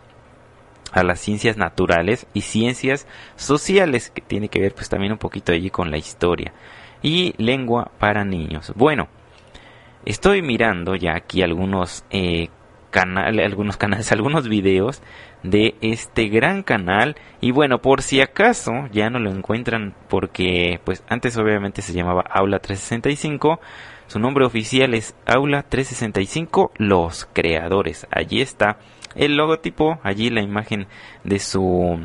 a 0.92 1.04
las 1.04 1.20
ciencias 1.20 1.56
naturales 1.56 2.28
y 2.34 2.42
ciencias 2.42 3.08
sociales, 3.38 4.10
que 4.10 4.22
tiene 4.22 4.50
que 4.50 4.60
ver 4.60 4.76
pues 4.76 4.90
también 4.90 5.14
un 5.14 5.18
poquito 5.18 5.54
allí 5.54 5.70
con 5.70 5.90
la 5.90 5.98
historia. 5.98 6.54
Y 7.02 7.34
lengua 7.38 7.92
para 8.00 8.26
niños. 8.26 8.74
Bueno, 8.76 9.08
estoy 10.06 10.42
mirando 10.42 10.96
ya 10.96 11.16
aquí 11.16 11.42
algunos 11.44 12.04
eh, 12.10 12.50
algunos 12.96 13.78
canales, 13.78 14.12
algunos 14.12 14.48
videos 14.48 15.02
de 15.44 15.76
este 15.82 16.28
gran 16.28 16.64
canal 16.64 17.16
y 17.42 17.52
bueno, 17.52 17.80
por 17.80 18.02
si 18.02 18.22
acaso 18.22 18.72
ya 18.92 19.10
no 19.10 19.20
lo 19.20 19.32
encuentran 19.32 19.94
porque 20.10 20.80
pues 20.84 21.04
antes 21.08 21.38
obviamente 21.38 21.82
se 21.82 21.94
llamaba 21.94 22.24
Aula 22.30 22.60
365, 22.60 23.60
su 24.08 24.20
nombre 24.20 24.46
oficial 24.46 24.94
es 24.94 25.16
Aula 25.26 25.64
365 25.64 26.72
Los 26.78 27.28
Creadores. 27.34 28.08
Allí 28.12 28.42
está 28.42 28.78
el 29.16 29.36
logotipo, 29.36 30.00
allí 30.04 30.30
la 30.30 30.42
imagen 30.42 30.88
de 31.24 31.40
su 31.40 32.00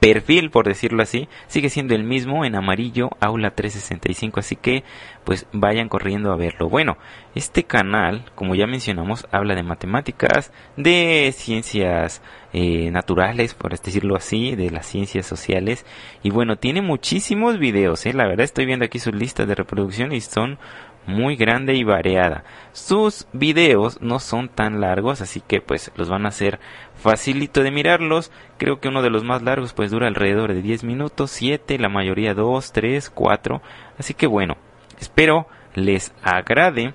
perfil, 0.00 0.50
por 0.50 0.66
decirlo 0.66 1.02
así, 1.02 1.28
sigue 1.46 1.68
siendo 1.68 1.94
el 1.94 2.04
mismo 2.04 2.44
en 2.44 2.56
amarillo, 2.56 3.10
Aula 3.20 3.50
365, 3.50 4.40
así 4.40 4.56
que 4.56 4.82
pues 5.24 5.46
vayan 5.52 5.90
corriendo 5.90 6.32
a 6.32 6.36
verlo. 6.36 6.70
Bueno, 6.70 6.96
este 7.34 7.64
canal, 7.64 8.24
como 8.34 8.54
ya 8.54 8.66
mencionamos, 8.66 9.28
habla 9.30 9.54
de 9.54 9.62
matemáticas, 9.62 10.52
de 10.76 11.32
ciencias 11.36 12.22
eh, 12.54 12.90
naturales, 12.90 13.52
por 13.54 13.78
decirlo 13.78 14.16
así, 14.16 14.56
de 14.56 14.70
las 14.70 14.86
ciencias 14.86 15.26
sociales, 15.26 15.84
y 16.22 16.30
bueno, 16.30 16.56
tiene 16.56 16.80
muchísimos 16.80 17.58
videos, 17.58 18.06
¿eh? 18.06 18.14
la 18.14 18.26
verdad 18.26 18.44
estoy 18.44 18.64
viendo 18.64 18.86
aquí 18.86 18.98
su 18.98 19.12
lista 19.12 19.44
de 19.44 19.54
reproducción 19.54 20.12
y 20.12 20.22
son 20.22 20.58
muy 21.06 21.36
grande 21.36 21.74
y 21.74 21.84
variada. 21.84 22.44
Sus 22.72 23.26
videos 23.32 24.00
no 24.00 24.18
son 24.18 24.48
tan 24.48 24.80
largos, 24.80 25.20
así 25.20 25.40
que 25.40 25.60
pues 25.60 25.90
los 25.96 26.08
van 26.08 26.24
a 26.26 26.28
hacer 26.28 26.60
facilito 27.00 27.62
de 27.62 27.70
mirarlos. 27.70 28.30
Creo 28.58 28.80
que 28.80 28.88
uno 28.88 29.02
de 29.02 29.10
los 29.10 29.24
más 29.24 29.42
largos 29.42 29.72
pues 29.72 29.90
dura 29.90 30.06
alrededor 30.06 30.52
de 30.54 30.62
10 30.62 30.84
minutos, 30.84 31.30
7, 31.30 31.78
la 31.78 31.88
mayoría 31.88 32.34
2, 32.34 32.72
3, 32.72 33.10
4. 33.10 33.62
Así 33.98 34.14
que 34.14 34.26
bueno, 34.26 34.56
espero 34.98 35.46
les 35.74 36.12
agrade 36.22 36.94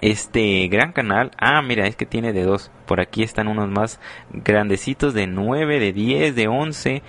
este 0.00 0.66
gran 0.68 0.92
canal. 0.92 1.30
Ah, 1.38 1.62
mira, 1.62 1.86
es 1.86 1.96
que 1.96 2.06
tiene 2.06 2.32
de 2.32 2.42
dos. 2.42 2.70
Por 2.86 3.00
aquí 3.00 3.22
están 3.22 3.48
unos 3.48 3.70
más 3.70 4.00
grandecitos 4.30 5.14
de 5.14 5.26
9, 5.26 5.78
de 5.78 5.92
10, 5.92 6.34
de 6.34 6.48
11. 6.48 7.02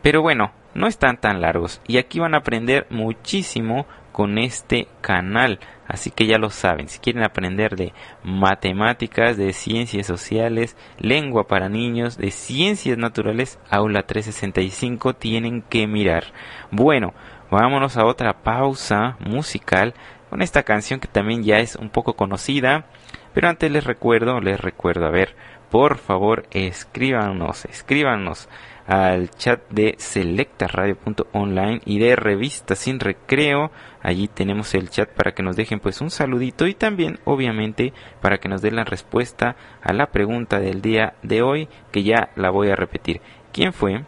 Pero 0.00 0.22
bueno, 0.22 0.52
no 0.74 0.86
están 0.86 1.18
tan 1.18 1.40
largos. 1.40 1.82
Y 1.86 1.98
aquí 1.98 2.20
van 2.20 2.34
a 2.34 2.38
aprender 2.38 2.86
muchísimo 2.88 3.86
con 4.12 4.38
este 4.38 4.88
canal. 5.00 5.58
Así 5.88 6.10
que 6.10 6.26
ya 6.26 6.38
lo 6.38 6.50
saben, 6.50 6.88
si 6.88 6.98
quieren 6.98 7.22
aprender 7.22 7.76
de 7.76 7.92
matemáticas, 8.22 9.36
de 9.36 9.52
ciencias 9.52 10.06
sociales, 10.06 10.76
lengua 10.98 11.46
para 11.46 11.68
niños, 11.68 12.16
de 12.16 12.30
ciencias 12.30 12.98
naturales, 12.98 13.58
aula 13.70 14.02
365 14.02 15.14
tienen 15.14 15.62
que 15.62 15.86
mirar. 15.86 16.24
Bueno, 16.70 17.14
vámonos 17.50 17.96
a 17.96 18.04
otra 18.04 18.42
pausa 18.42 19.16
musical 19.20 19.94
con 20.30 20.42
esta 20.42 20.64
canción 20.64 21.00
que 21.00 21.08
también 21.08 21.42
ya 21.44 21.58
es 21.58 21.76
un 21.76 21.90
poco 21.90 22.14
conocida. 22.14 22.86
Pero 23.32 23.48
antes 23.48 23.70
les 23.70 23.84
recuerdo, 23.84 24.40
les 24.40 24.58
recuerdo, 24.58 25.06
a 25.06 25.10
ver, 25.10 25.36
por 25.70 25.98
favor 25.98 26.46
escríbanos, 26.50 27.64
escríbanos 27.66 28.48
al 28.86 29.30
chat 29.30 29.60
de 29.70 29.96
selectaradio.online 29.98 31.80
y 31.84 31.98
de 31.98 32.16
Revista 32.16 32.76
Sin 32.76 33.00
Recreo. 33.00 33.70
Allí 34.00 34.28
tenemos 34.28 34.74
el 34.74 34.90
chat 34.90 35.10
para 35.10 35.32
que 35.32 35.42
nos 35.42 35.56
dejen 35.56 35.80
pues 35.80 36.00
un 36.00 36.10
saludito 36.10 36.66
y 36.66 36.74
también 36.74 37.18
obviamente 37.24 37.92
para 38.20 38.38
que 38.38 38.48
nos 38.48 38.62
den 38.62 38.76
la 38.76 38.84
respuesta 38.84 39.56
a 39.82 39.92
la 39.92 40.06
pregunta 40.06 40.60
del 40.60 40.80
día 40.80 41.14
de 41.22 41.42
hoy 41.42 41.68
que 41.90 42.04
ya 42.04 42.30
la 42.36 42.50
voy 42.50 42.70
a 42.70 42.76
repetir. 42.76 43.20
¿Quién 43.52 43.72
fue? 43.72 44.04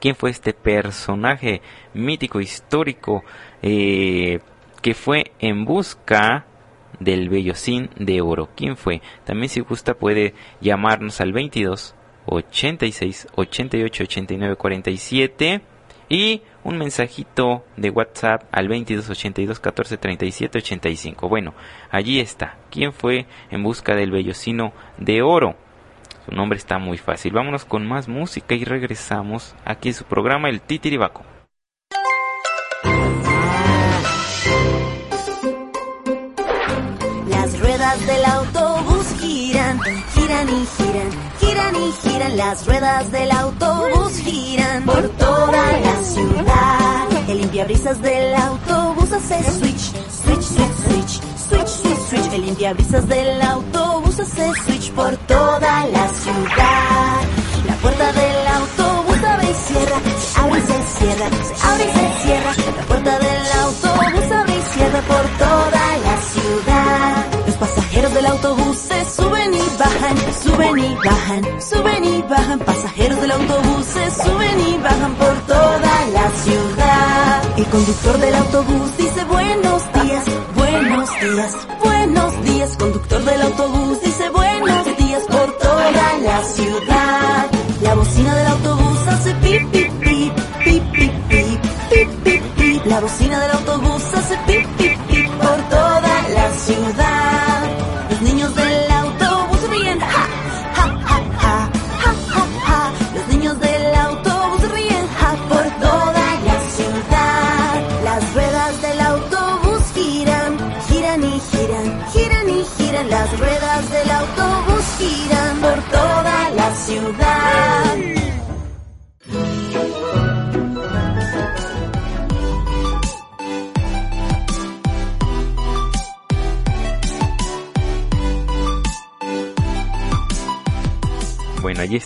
¿Quién 0.00 0.14
fue 0.14 0.30
este 0.30 0.54
personaje 0.54 1.60
mítico 1.92 2.40
histórico 2.40 3.24
eh, 3.60 4.38
que 4.80 4.94
fue 4.94 5.32
en 5.40 5.64
busca 5.64 6.46
del 7.00 7.28
bellocín 7.28 7.90
de 7.96 8.20
oro? 8.20 8.48
¿Quién 8.54 8.76
fue? 8.76 9.02
También 9.24 9.48
si 9.48 9.60
gusta 9.60 9.94
puede 9.94 10.34
llamarnos 10.60 11.20
al 11.20 11.32
22 11.32 11.96
86 12.30 13.26
88 13.34 14.04
89 14.04 14.56
47 14.56 15.60
y 16.08 16.42
un 16.64 16.78
mensajito 16.78 17.64
de 17.76 17.90
WhatsApp 17.90 18.42
al 18.52 18.68
22 18.68 19.10
82 19.10 19.60
14 19.60 19.96
37 19.96 20.58
85. 20.58 21.28
Bueno, 21.28 21.54
allí 21.90 22.20
está. 22.20 22.56
¿Quién 22.70 22.92
fue 22.92 23.26
en 23.50 23.62
busca 23.62 23.94
del 23.94 24.10
vellocino 24.10 24.72
de 24.98 25.22
oro? 25.22 25.56
Su 26.26 26.34
nombre 26.34 26.58
está 26.58 26.78
muy 26.78 26.98
fácil. 26.98 27.32
Vámonos 27.32 27.64
con 27.64 27.86
más 27.86 28.08
música 28.08 28.54
y 28.54 28.64
regresamos 28.64 29.54
aquí 29.64 29.88
en 29.88 29.94
su 29.94 30.04
programa 30.04 30.48
El 30.48 30.60
Titiribaco. 30.60 31.24
Las 37.28 37.60
ruedas 37.60 38.06
del 38.06 38.24
autobús 38.24 39.06
giran, 39.20 39.80
giran 40.14 40.48
y 40.48 40.66
giran 40.76 41.29
y 41.76 41.92
giran, 42.02 42.36
las 42.36 42.66
ruedas 42.66 43.10
del 43.12 43.30
autobús 43.30 44.18
giran 44.24 44.84
por 44.84 45.08
toda 45.10 45.72
la 45.72 46.02
ciudad. 46.02 47.08
El 47.28 47.38
limpiabrisas 47.38 48.00
del 48.02 48.34
autobús 48.34 49.12
hace 49.12 49.42
switch, 49.50 49.92
switch, 50.24 50.42
switch, 50.42 50.72
switch, 50.84 51.20
switch, 51.36 51.68
switch, 51.68 52.00
switch. 52.08 52.32
El 52.32 52.46
limpiabrisas 52.46 53.06
del 53.08 53.42
autobús 53.42 54.18
hace 54.18 54.52
switch 54.64 54.90
por 54.92 55.16
toda 55.26 55.86
la 55.86 56.08
ciudad. 56.08 57.20
La 57.66 57.74
puerta 57.76 58.12
del 58.12 58.46
autobús 58.46 59.24
abre 59.24 59.50
y 59.50 59.54
cierra, 59.54 60.00
se 60.18 60.40
abre 60.40 60.58
y 60.58 60.62
se 60.62 60.82
cierra, 60.98 61.30
se 61.30 61.66
abre 61.66 61.84
y 61.84 61.92
se 61.92 62.22
cierra. 62.22 62.52
La 62.76 62.82
puerta 62.84 63.18
del 63.18 63.52
autobús 63.62 64.32
abre 64.32 64.49
suben 70.42 70.78
y 70.78 70.94
bajan, 70.94 71.60
suben 71.60 72.04
y 72.04 72.22
bajan. 72.22 72.58
Pasajeros 72.60 73.20
del 73.20 73.30
autobús 73.30 73.86
se 73.86 74.10
suben 74.10 74.60
y 74.60 74.78
bajan 74.78 75.14
por 75.14 75.34
toda 75.46 76.06
la 76.12 76.30
ciudad. 76.30 77.58
El 77.58 77.66
conductor 77.66 78.18
del 78.18 78.34
autobús 78.34 78.96
dice 78.96 79.24
buenos 79.24 79.82
días, 79.92 80.24
buenos 80.54 81.10
días, 81.20 81.68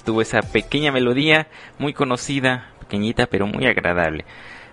estuvo 0.05 0.21
esa 0.21 0.43
pequeña 0.43 0.93
melodía, 0.93 1.47
muy 1.79 1.95
conocida, 1.95 2.69
pequeñita, 2.79 3.27
pero 3.27 3.47
muy 3.47 3.65
agradable. 3.65 4.27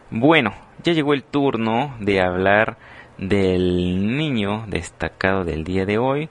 Bueno, 0.09 0.53
ya 0.83 0.91
llegó 0.91 1.13
el 1.13 1.23
turno 1.23 1.95
de 2.01 2.19
hablar 2.19 2.77
del 3.17 4.17
niño 4.17 4.65
destacado 4.67 5.45
del 5.45 5.63
día 5.63 5.85
de 5.85 5.97
hoy. 5.97 6.27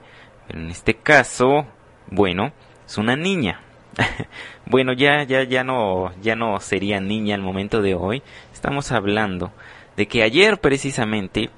En 0.49 0.69
este 0.69 0.93
caso, 0.93 1.65
bueno, 2.11 2.51
es 2.85 2.99
una 2.99 3.15
niña. 3.15 3.61
bueno, 4.67 4.93
ya 4.93 5.23
ya 5.23 5.41
ya 5.45 5.63
no 5.63 6.11
ya 6.21 6.35
no 6.35 6.59
sería 6.59 6.99
niña 6.99 7.33
al 7.33 7.41
momento 7.41 7.81
de 7.81 7.95
hoy. 7.95 8.21
Estamos 8.53 8.91
hablando 8.91 9.51
de 9.97 10.07
que 10.07 10.21
ayer 10.21 10.59
precisamente 10.59 11.49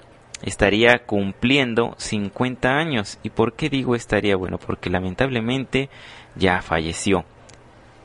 estaría 0.44 1.00
cumpliendo 1.06 1.96
50 1.98 2.70
años. 2.70 3.20
¿Y 3.22 3.32
por 3.32 3.52
qué 3.54 3.70
digo 3.70 3.96
estaría? 3.96 4.38
Bueno, 4.38 4.58
porque 4.58 4.90
lamentablemente 4.90 5.90
ya 6.36 6.62
falleció. 6.62 7.26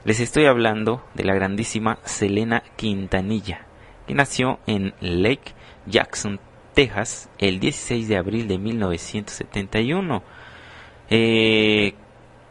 Les 0.04 0.20
estoy 0.20 0.44
hablando 0.46 1.02
de 1.14 1.24
la 1.24 1.34
grandísima 1.34 1.98
Selena 2.04 2.62
Quintanilla, 2.76 3.66
que 4.06 4.14
nació 4.14 4.60
en 4.66 4.94
Lake 5.00 5.54
Jackson, 5.86 6.38
Texas, 6.72 7.28
el 7.38 7.58
16 7.58 8.06
de 8.08 8.16
abril 8.16 8.46
de 8.46 8.58
1971. 8.58 10.22
Eh, 11.10 11.94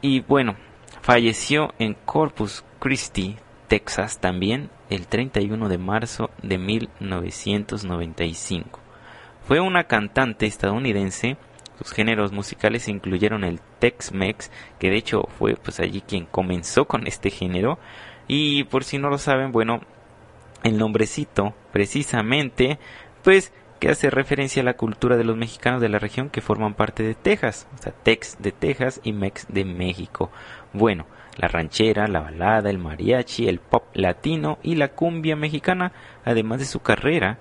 y 0.01 0.19
bueno, 0.19 0.57
falleció 1.01 1.73
en 1.79 1.93
Corpus 1.93 2.65
Christi, 2.79 3.37
Texas 3.69 4.19
también, 4.19 4.69
el 4.89 5.07
31 5.07 5.69
de 5.69 5.77
marzo 5.77 6.31
de 6.43 6.57
1995. 6.57 8.81
Fue 9.47 9.61
una 9.61 9.85
cantante 9.85 10.45
estadounidense. 10.45 11.37
Sus 11.77 11.91
géneros 11.91 12.31
musicales 12.31 12.87
incluyeron 12.87 13.43
el 13.43 13.59
Tex-Mex, 13.79 14.51
que 14.79 14.89
de 14.89 14.97
hecho 14.97 15.27
fue 15.37 15.55
pues 15.55 15.79
allí 15.79 16.01
quien 16.01 16.25
comenzó 16.25 16.85
con 16.85 17.07
este 17.07 17.29
género. 17.29 17.77
Y 18.27 18.63
por 18.65 18.83
si 18.83 18.97
no 18.97 19.09
lo 19.09 19.17
saben, 19.17 19.51
bueno, 19.51 19.81
el 20.63 20.77
nombrecito 20.77 21.53
precisamente 21.71 22.79
pues 23.23 23.51
que 23.79 23.89
hace 23.89 24.09
referencia 24.09 24.61
a 24.61 24.65
la 24.65 24.75
cultura 24.75 25.17
de 25.17 25.23
los 25.23 25.37
mexicanos 25.37 25.81
de 25.81 25.89
la 25.89 25.99
región 25.99 26.29
que 26.29 26.41
forman 26.41 26.73
parte 26.73 27.03
de 27.03 27.13
Texas, 27.13 27.67
o 27.77 27.81
sea, 27.81 27.91
Tex 27.91 28.37
de 28.39 28.51
Texas 28.51 28.99
y 29.03 29.13
Mex 29.13 29.45
de 29.49 29.65
México. 29.65 30.31
Bueno, 30.73 31.05
la 31.37 31.47
ranchera, 31.47 32.07
la 32.07 32.21
balada, 32.21 32.69
el 32.69 32.79
mariachi, 32.79 33.47
el 33.47 33.59
pop 33.59 33.83
latino 33.93 34.57
y 34.63 34.75
la 34.75 34.89
cumbia 34.89 35.35
mexicana, 35.35 35.91
además 36.25 36.59
de 36.59 36.65
su 36.65 36.79
carrera 36.79 37.37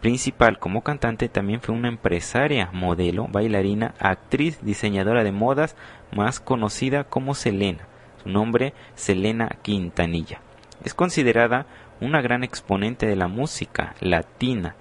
principal 0.00 0.58
como 0.58 0.82
cantante, 0.82 1.28
también 1.28 1.60
fue 1.60 1.74
una 1.74 1.88
empresaria, 1.88 2.70
modelo, 2.72 3.26
bailarina, 3.28 3.94
actriz, 3.98 4.58
diseñadora 4.62 5.24
de 5.24 5.32
modas, 5.32 5.76
más 6.12 6.40
conocida 6.40 7.04
como 7.04 7.34
Selena. 7.34 7.86
Su 8.22 8.28
nombre, 8.28 8.74
Selena 8.94 9.48
Quintanilla. 9.62 10.40
Es 10.84 10.94
considerada 10.94 11.66
una 12.00 12.20
gran 12.20 12.44
exponente 12.44 13.06
de 13.06 13.16
la 13.16 13.28
música 13.28 13.94
latina, 14.00 14.76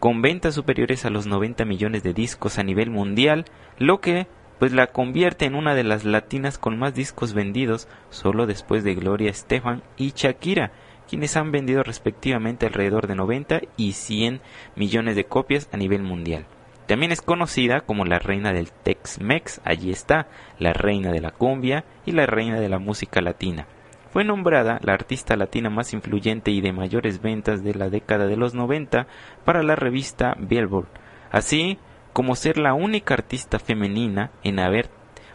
con 0.00 0.22
ventas 0.22 0.54
superiores 0.54 1.04
a 1.04 1.10
los 1.10 1.26
90 1.26 1.64
millones 1.64 2.02
de 2.02 2.12
discos 2.12 2.58
a 2.58 2.62
nivel 2.62 2.90
mundial, 2.90 3.44
lo 3.78 4.00
que 4.00 4.26
pues 4.58 4.72
la 4.72 4.86
convierte 4.88 5.44
en 5.44 5.54
una 5.54 5.74
de 5.74 5.84
las 5.84 6.04
latinas 6.04 6.58
con 6.58 6.78
más 6.78 6.94
discos 6.94 7.34
vendidos, 7.34 7.88
solo 8.10 8.46
después 8.46 8.84
de 8.84 8.94
Gloria 8.94 9.30
Estefan 9.30 9.82
y 9.96 10.12
Shakira, 10.14 10.72
quienes 11.08 11.36
han 11.36 11.52
vendido 11.52 11.82
respectivamente 11.82 12.66
alrededor 12.66 13.06
de 13.06 13.14
90 13.14 13.60
y 13.76 13.92
100 13.92 14.40
millones 14.74 15.16
de 15.16 15.24
copias 15.24 15.68
a 15.72 15.76
nivel 15.76 16.02
mundial. 16.02 16.46
También 16.86 17.10
es 17.10 17.20
conocida 17.20 17.80
como 17.80 18.04
la 18.04 18.18
reina 18.20 18.52
del 18.52 18.70
Tex-Mex, 18.70 19.60
allí 19.64 19.90
está, 19.90 20.28
la 20.58 20.72
reina 20.72 21.10
de 21.10 21.20
la 21.20 21.32
cumbia 21.32 21.84
y 22.04 22.12
la 22.12 22.26
reina 22.26 22.60
de 22.60 22.68
la 22.68 22.78
música 22.78 23.20
latina. 23.20 23.66
Fue 24.12 24.24
nombrada 24.24 24.78
la 24.82 24.94
artista 24.94 25.36
latina 25.36 25.68
más 25.68 25.92
influyente 25.92 26.50
y 26.52 26.60
de 26.60 26.72
mayores 26.72 27.20
ventas 27.20 27.64
de 27.64 27.74
la 27.74 27.90
década 27.90 28.26
de 28.26 28.36
los 28.36 28.54
90 28.54 29.08
para 29.44 29.62
la 29.62 29.74
revista 29.74 30.36
Billboard, 30.38 30.86
así 31.30 31.78
como 32.12 32.36
ser 32.36 32.56
la 32.56 32.72
única 32.72 33.14
artista 33.14 33.58
femenina 33.58 34.30
en 34.42 34.60
haber 34.60 34.88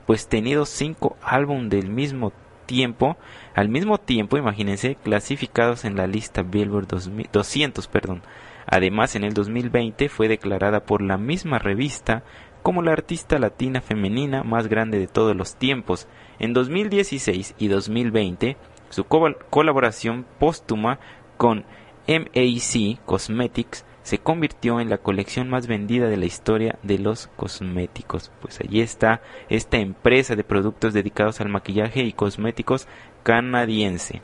pues 0.07 0.27
tenido 0.27 0.65
cinco 0.65 1.15
álbumes 1.21 1.69
del 1.69 1.89
mismo 1.89 2.31
tiempo, 2.65 3.17
al 3.53 3.69
mismo 3.69 3.97
tiempo, 3.97 4.37
imagínense, 4.37 4.95
clasificados 4.95 5.83
en 5.83 5.95
la 5.95 6.07
lista 6.07 6.41
Billboard 6.41 6.87
200, 6.87 7.87
perdón. 7.87 8.21
Además, 8.65 9.15
en 9.15 9.23
el 9.23 9.33
2020 9.33 10.07
fue 10.07 10.27
declarada 10.27 10.85
por 10.85 11.01
la 11.01 11.17
misma 11.17 11.59
revista 11.59 12.23
como 12.63 12.81
la 12.81 12.93
artista 12.93 13.39
latina 13.39 13.81
femenina 13.81 14.43
más 14.43 14.67
grande 14.67 14.99
de 14.99 15.07
todos 15.07 15.35
los 15.35 15.55
tiempos. 15.55 16.07
En 16.39 16.53
2016 16.53 17.55
y 17.57 17.67
2020, 17.67 18.55
su 18.89 19.03
colaboración 19.05 20.25
póstuma 20.39 20.99
con 21.37 21.65
MAC 22.07 22.99
Cosmetics 23.05 23.85
se 24.03 24.17
convirtió 24.17 24.79
en 24.79 24.89
la 24.89 24.97
colección 24.97 25.49
más 25.49 25.67
vendida 25.67 26.07
de 26.07 26.17
la 26.17 26.25
historia 26.25 26.79
de 26.83 26.97
los 26.97 27.27
cosméticos. 27.35 28.31
Pues 28.41 28.59
allí 28.59 28.81
está 28.81 29.21
esta 29.49 29.77
empresa 29.77 30.35
de 30.35 30.43
productos 30.43 30.93
dedicados 30.93 31.41
al 31.41 31.49
maquillaje 31.49 32.01
y 32.03 32.13
cosméticos 32.13 32.87
canadiense. 33.23 34.21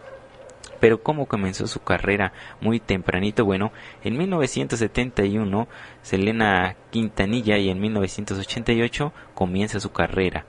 Pero 0.80 1.02
¿cómo 1.02 1.26
comenzó 1.26 1.68
su 1.68 1.82
carrera 1.82 2.34
muy 2.62 2.80
tempranito? 2.80 3.46
Bueno, 3.46 3.72
en 4.04 4.18
1971 4.18 5.68
Selena 6.02 6.76
Quintanilla 6.92 7.58
y 7.58 7.70
en 7.70 7.80
1988 7.80 9.12
comienza 9.34 9.80
su 9.80 9.92
carrera. 9.92 10.46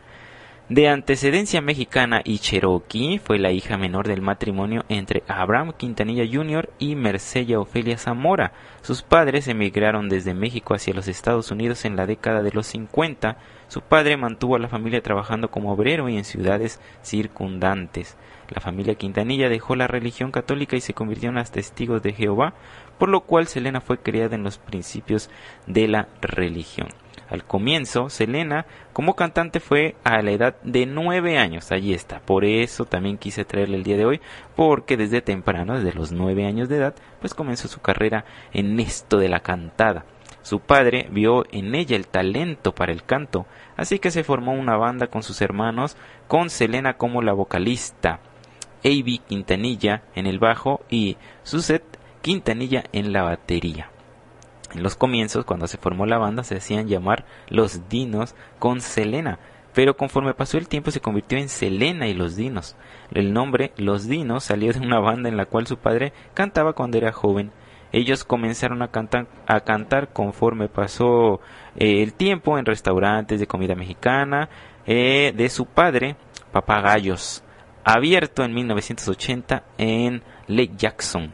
De 0.69 0.87
antecedencia 0.87 1.63
mexicana 1.63 2.21
y 2.23 2.41
cherokee, 2.41 3.19
fue 3.19 3.39
la 3.39 3.53
hija 3.53 3.79
menor 3.79 4.07
del 4.07 4.21
matrimonio 4.21 4.85
entre 4.91 5.23
Abraham 5.27 5.73
Quintanilla 5.75 6.27
Jr. 6.31 6.69
y 6.79 6.95
Mercedes 6.95 7.57
Ofelia 7.57 7.97
Zamora. 7.97 8.53
Sus 8.83 9.01
padres 9.01 9.49
emigraron 9.49 10.11
desde 10.11 10.35
México 10.35 10.75
hacia 10.75 10.93
los 10.93 11.09
Estados 11.09 11.51
Unidos 11.51 11.87
en 11.87 11.97
la 11.97 12.05
década 12.05 12.43
de 12.43 12.53
los 12.53 12.67
50. 12.67 13.39
Su 13.69 13.81
padre 13.81 14.19
mantuvo 14.19 14.57
a 14.57 14.59
la 14.59 14.69
familia 14.69 15.01
trabajando 15.01 15.51
como 15.51 15.73
obrero 15.73 16.11
y 16.11 16.19
en 16.19 16.25
ciudades 16.25 16.81
circundantes. 17.01 18.19
La 18.51 18.61
familia 18.61 18.95
Quintanilla 18.95 19.49
dejó 19.49 19.75
la 19.75 19.87
religión 19.87 20.33
católica 20.33 20.77
y 20.77 20.83
se 20.83 20.93
convirtió 20.93 21.31
en 21.31 21.37
las 21.37 21.51
testigos 21.51 22.03
de 22.03 22.13
Jehová, 22.13 22.53
por 22.99 23.09
lo 23.09 23.23
cual 23.23 23.47
Selena 23.47 23.81
fue 23.81 23.97
criada 24.01 24.35
en 24.35 24.43
los 24.43 24.59
principios 24.59 25.31
de 25.67 25.89
la 25.89 26.09
religión. 26.21 26.89
Al 27.31 27.45
comienzo, 27.45 28.09
Selena 28.09 28.67
como 28.93 29.15
cantante 29.15 29.61
fue 29.61 29.97
a 30.03 30.23
la 30.23 30.31
edad 30.31 30.57
de 30.63 30.87
nueve 30.87 31.39
años. 31.39 31.71
Allí 31.73 31.93
está. 31.93 32.21
Por 32.21 32.45
eso 32.45 32.87
también 32.87 33.19
quise 33.19 33.45
traerle 33.45 33.77
el 33.77 33.85
día 33.85 33.97
de 33.97 34.07
hoy, 34.07 34.21
porque 34.57 34.97
desde 34.97 35.21
temprano, 35.21 35.79
desde 35.79 35.97
los 35.97 36.13
nueve 36.13 36.47
años 36.47 36.69
de 36.69 36.77
edad, 36.77 36.95
pues 37.21 37.35
comenzó 37.35 37.69
su 37.69 37.81
carrera 37.81 38.25
en 38.53 38.81
esto 38.81 39.19
de 39.19 39.29
la 39.29 39.41
cantada. 39.41 40.05
Su 40.43 40.61
padre 40.61 41.09
vio 41.11 41.45
en 41.53 41.75
ella 41.75 41.97
el 41.97 42.07
talento 42.07 42.75
para 42.75 42.93
el 42.93 43.05
canto, 43.05 43.47
así 43.77 43.99
que 43.99 44.11
se 44.11 44.25
formó 44.25 44.53
una 44.53 44.77
banda 44.77 45.09
con 45.09 45.23
sus 45.23 45.43
hermanos, 45.43 45.97
con 46.27 46.49
Selena 46.49 46.95
como 46.95 47.21
la 47.21 47.35
vocalista, 47.35 48.21
A.B. 48.83 49.21
Quintanilla 49.29 50.05
en 50.15 50.27
el 50.27 50.39
bajo 50.39 50.81
y 50.89 51.19
Suset 51.43 51.83
Quintanilla 52.23 52.85
en 52.93 53.13
la 53.13 53.25
batería. 53.25 53.91
En 54.75 54.83
los 54.83 54.97
comienzos, 54.97 55.45
cuando 55.45 55.67
se 55.67 55.79
formó 55.79 56.05
la 56.05 56.19
banda, 56.19 56.45
se 56.45 56.57
hacían 56.57 56.89
llamar 56.89 57.25
Los 57.49 57.89
Dinos 57.89 58.35
con 58.59 58.81
Selena, 58.81 59.39
pero 59.75 59.97
conforme 59.97 60.35
pasó 60.35 60.59
el 60.59 60.69
tiempo 60.69 60.91
se 60.91 61.01
convirtió 61.01 61.39
en 61.39 61.49
Selena 61.49 62.07
y 62.07 62.15
Los 62.15 62.37
Dinos. 62.37 62.77
El 63.13 63.33
nombre 63.33 63.73
Los 63.77 64.09
Dinos 64.09 64.45
salió 64.45 64.73
de 64.73 64.81
una 64.81 65.01
banda 65.01 65.29
en 65.29 65.37
la 65.37 65.47
cual 65.47 65.67
su 65.67 65.79
padre 65.79 66.13
cantaba 66.35 66.75
cuando 66.75 66.99
era 66.99 67.13
joven. 67.13 67.53
Ellos 67.93 68.25
comenzaron 68.25 68.83
a 68.83 68.89
cantar, 68.89 70.09
conforme 70.13 70.69
pasó 70.69 71.41
eh, 71.77 72.03
el 72.03 72.13
tiempo 72.13 72.59
en 72.59 72.67
restaurantes 72.67 73.41
de 73.41 73.47
comida 73.47 73.75
mexicana 73.75 74.51
eh, 74.87 75.33
de 75.35 75.49
su 75.49 75.65
padre, 75.65 76.17
Papagayos, 76.53 77.43
abierto 77.85 78.43
en 78.43 78.53
1980 78.55 79.63
en 79.79 80.23
Lake 80.47 80.73
Jackson. 80.77 81.33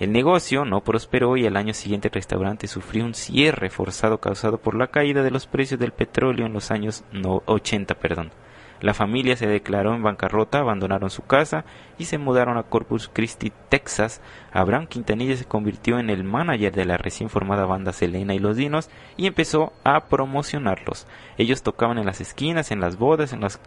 El 0.00 0.12
negocio 0.12 0.64
no 0.64 0.80
prosperó 0.80 1.36
y 1.36 1.46
al 1.46 1.56
año 1.56 1.72
siguiente 1.72 2.08
el 2.08 2.14
restaurante 2.14 2.66
sufrió 2.66 3.04
un 3.04 3.14
cierre 3.14 3.70
forzado 3.70 4.18
causado 4.18 4.58
por 4.58 4.74
la 4.74 4.88
caída 4.88 5.22
de 5.22 5.30
los 5.30 5.46
precios 5.46 5.78
del 5.78 5.92
petróleo 5.92 6.46
en 6.46 6.52
los 6.52 6.70
años 6.72 7.04
80. 7.46 7.94
Perdón. 7.94 8.32
La 8.80 8.92
familia 8.92 9.36
se 9.36 9.46
declaró 9.46 9.94
en 9.94 10.02
bancarrota, 10.02 10.58
abandonaron 10.58 11.08
su 11.08 11.22
casa 11.22 11.64
y 11.96 12.06
se 12.06 12.18
mudaron 12.18 12.58
a 12.58 12.64
Corpus 12.64 13.08
Christi, 13.10 13.52
Texas. 13.68 14.20
Abraham 14.52 14.88
Quintanilla 14.88 15.36
se 15.36 15.44
convirtió 15.44 15.98
en 15.98 16.10
el 16.10 16.24
manager 16.24 16.72
de 16.72 16.84
la 16.84 16.96
recién 16.96 17.30
formada 17.30 17.64
banda 17.64 17.92
Selena 17.92 18.34
y 18.34 18.40
los 18.40 18.56
Dinos 18.56 18.90
y 19.16 19.26
empezó 19.26 19.72
a 19.84 20.00
promocionarlos. 20.06 21.06
Ellos 21.38 21.62
tocaban 21.62 21.98
en 21.98 22.06
las 22.06 22.20
esquinas, 22.20 22.72
en 22.72 22.80
las 22.80 22.98
bodas, 22.98 23.32
en 23.32 23.40
las 23.40 23.60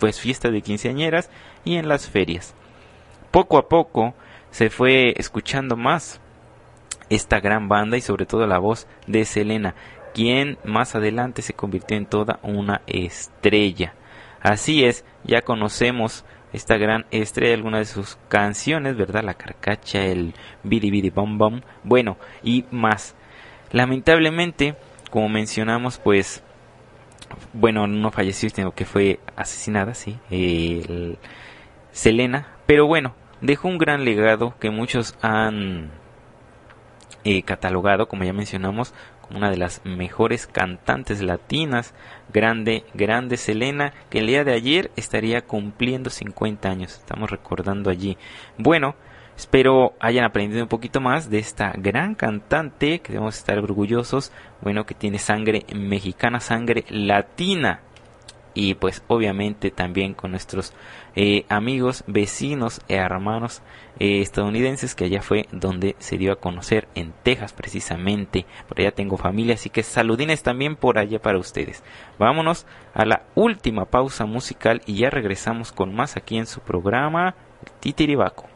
pues 0.00 0.18
fiestas 0.20 0.52
de 0.52 0.62
quinceañeras 0.62 1.30
y 1.64 1.76
en 1.76 1.88
las 1.88 2.08
ferias. 2.08 2.54
Poco 3.30 3.58
a 3.58 3.68
poco, 3.68 4.14
se 4.56 4.70
fue 4.70 5.12
escuchando 5.18 5.76
más 5.76 6.18
esta 7.10 7.40
gran 7.40 7.68
banda 7.68 7.98
y 7.98 8.00
sobre 8.00 8.24
todo 8.24 8.46
la 8.46 8.58
voz 8.58 8.88
de 9.06 9.26
Selena, 9.26 9.74
quien 10.14 10.56
más 10.64 10.94
adelante 10.94 11.42
se 11.42 11.52
convirtió 11.52 11.94
en 11.94 12.06
toda 12.06 12.40
una 12.42 12.80
estrella. 12.86 13.92
Así 14.40 14.82
es, 14.82 15.04
ya 15.24 15.42
conocemos 15.42 16.24
esta 16.54 16.78
gran 16.78 17.04
estrella, 17.10 17.52
alguna 17.52 17.80
de 17.80 17.84
sus 17.84 18.16
canciones, 18.30 18.96
¿verdad? 18.96 19.24
La 19.24 19.34
carcacha, 19.34 20.06
el 20.06 20.32
bidi 20.62 20.90
bidi 20.90 21.10
bom 21.10 21.36
bom, 21.36 21.60
bueno, 21.84 22.16
y 22.42 22.64
más. 22.70 23.14
Lamentablemente, 23.72 24.74
como 25.10 25.28
mencionamos, 25.28 25.98
pues, 25.98 26.42
bueno, 27.52 27.86
no 27.86 28.10
falleció, 28.10 28.48
sino 28.48 28.70
que 28.70 28.86
fue 28.86 29.20
asesinada, 29.36 29.92
sí, 29.92 30.18
Selena, 31.90 32.56
pero 32.64 32.86
bueno, 32.86 33.14
dejó 33.46 33.68
un 33.68 33.78
gran 33.78 34.04
legado 34.04 34.54
que 34.58 34.70
muchos 34.70 35.16
han 35.22 35.90
eh, 37.24 37.42
catalogado, 37.42 38.08
como 38.08 38.24
ya 38.24 38.32
mencionamos, 38.32 38.92
como 39.20 39.38
una 39.38 39.50
de 39.50 39.56
las 39.56 39.84
mejores 39.84 40.46
cantantes 40.46 41.22
latinas, 41.22 41.94
grande, 42.32 42.84
grande 42.94 43.36
Selena, 43.36 43.92
que 44.10 44.18
el 44.18 44.26
día 44.26 44.44
de 44.44 44.52
ayer 44.52 44.90
estaría 44.96 45.42
cumpliendo 45.42 46.10
50 46.10 46.68
años, 46.68 46.98
estamos 46.98 47.30
recordando 47.30 47.90
allí. 47.90 48.16
Bueno, 48.58 48.94
espero 49.36 49.94
hayan 50.00 50.24
aprendido 50.24 50.62
un 50.62 50.68
poquito 50.68 51.00
más 51.00 51.30
de 51.30 51.38
esta 51.38 51.72
gran 51.76 52.14
cantante, 52.14 53.00
que 53.00 53.12
debemos 53.12 53.36
estar 53.38 53.58
orgullosos, 53.58 54.32
bueno, 54.60 54.86
que 54.86 54.94
tiene 54.94 55.18
sangre 55.18 55.64
mexicana, 55.74 56.40
sangre 56.40 56.84
latina 56.90 57.80
y 58.56 58.74
pues 58.74 59.04
obviamente 59.06 59.70
también 59.70 60.14
con 60.14 60.30
nuestros 60.32 60.72
eh, 61.14 61.44
amigos, 61.50 62.02
vecinos, 62.06 62.80
hermanos 62.88 63.62
eh, 64.00 64.22
estadounidenses 64.22 64.94
que 64.94 65.04
allá 65.04 65.20
fue 65.20 65.46
donde 65.52 65.94
se 65.98 66.16
dio 66.16 66.32
a 66.32 66.40
conocer 66.40 66.88
en 66.94 67.12
Texas 67.22 67.52
precisamente. 67.52 68.46
Por 68.66 68.80
allá 68.80 68.92
tengo 68.92 69.18
familia, 69.18 69.54
así 69.54 69.68
que 69.68 69.82
saludines 69.82 70.42
también 70.42 70.74
por 70.74 70.98
allá 70.98 71.20
para 71.20 71.38
ustedes. 71.38 71.84
Vámonos 72.18 72.66
a 72.94 73.04
la 73.04 73.26
última 73.34 73.84
pausa 73.84 74.24
musical 74.24 74.80
y 74.86 74.96
ya 74.96 75.10
regresamos 75.10 75.70
con 75.70 75.94
más 75.94 76.16
aquí 76.16 76.38
en 76.38 76.46
su 76.46 76.60
programa 76.60 77.34
Titiribaco. 77.80 78.55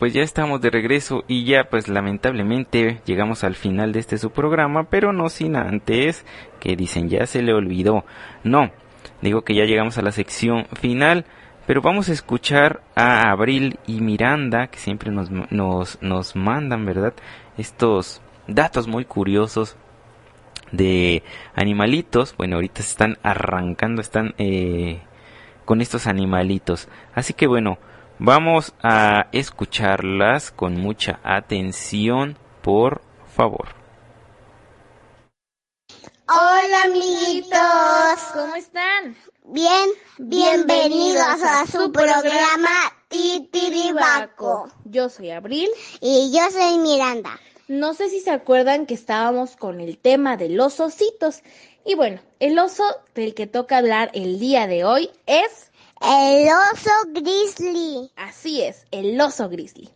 Pues 0.00 0.14
ya 0.14 0.22
estamos 0.22 0.62
de 0.62 0.70
regreso 0.70 1.24
y 1.28 1.44
ya 1.44 1.64
pues 1.64 1.86
lamentablemente 1.86 3.02
llegamos 3.04 3.44
al 3.44 3.54
final 3.54 3.92
de 3.92 4.00
este 4.00 4.16
su 4.16 4.30
programa, 4.30 4.84
pero 4.84 5.12
no 5.12 5.28
sin 5.28 5.56
antes 5.56 6.24
que 6.58 6.74
dicen 6.74 7.10
ya 7.10 7.26
se 7.26 7.42
le 7.42 7.52
olvidó. 7.52 8.06
No, 8.42 8.70
digo 9.20 9.42
que 9.42 9.54
ya 9.54 9.66
llegamos 9.66 9.98
a 9.98 10.02
la 10.02 10.10
sección 10.10 10.64
final, 10.80 11.26
pero 11.66 11.82
vamos 11.82 12.08
a 12.08 12.14
escuchar 12.14 12.80
a 12.94 13.30
Abril 13.30 13.78
y 13.86 14.00
Miranda 14.00 14.68
que 14.68 14.78
siempre 14.78 15.10
nos, 15.10 15.30
nos, 15.30 16.00
nos 16.00 16.34
mandan, 16.34 16.86
¿verdad? 16.86 17.12
Estos 17.58 18.22
datos 18.46 18.88
muy 18.88 19.04
curiosos 19.04 19.76
de 20.72 21.22
animalitos. 21.54 22.34
Bueno, 22.38 22.56
ahorita 22.56 22.80
se 22.80 22.88
están 22.88 23.18
arrancando, 23.22 24.00
están 24.00 24.34
eh, 24.38 25.00
con 25.66 25.82
estos 25.82 26.06
animalitos. 26.06 26.88
Así 27.14 27.34
que 27.34 27.46
bueno, 27.46 27.78
Vamos 28.22 28.74
a 28.82 29.28
escucharlas 29.32 30.50
con 30.50 30.74
mucha 30.74 31.20
atención, 31.24 32.36
por 32.60 33.00
favor. 33.34 33.68
Hola 36.28 36.82
amiguitos, 36.84 38.20
¿cómo 38.34 38.56
están? 38.56 39.16
Bien, 39.46 39.88
bienvenidos 40.18 41.42
a 41.42 41.66
su 41.66 41.90
programa 41.90 42.92
Titiribaco. 43.08 44.68
Yo 44.84 45.08
soy 45.08 45.30
Abril. 45.30 45.70
Y 46.02 46.30
yo 46.30 46.42
soy 46.50 46.76
Miranda. 46.76 47.40
No 47.68 47.94
sé 47.94 48.10
si 48.10 48.20
se 48.20 48.32
acuerdan 48.32 48.84
que 48.84 48.92
estábamos 48.92 49.56
con 49.56 49.80
el 49.80 49.96
tema 49.96 50.36
de 50.36 50.50
los 50.50 50.78
ositos. 50.78 51.42
Y 51.86 51.94
bueno, 51.94 52.20
el 52.38 52.58
oso 52.58 52.84
del 53.14 53.32
que 53.32 53.46
toca 53.46 53.78
hablar 53.78 54.10
el 54.12 54.38
día 54.38 54.66
de 54.66 54.84
hoy 54.84 55.08
es 55.24 55.69
el 56.00 56.48
oso 56.48 56.90
grizzly. 57.08 58.10
Así 58.16 58.62
es, 58.62 58.84
el 58.90 59.20
oso 59.20 59.48
grizzly. 59.48 59.90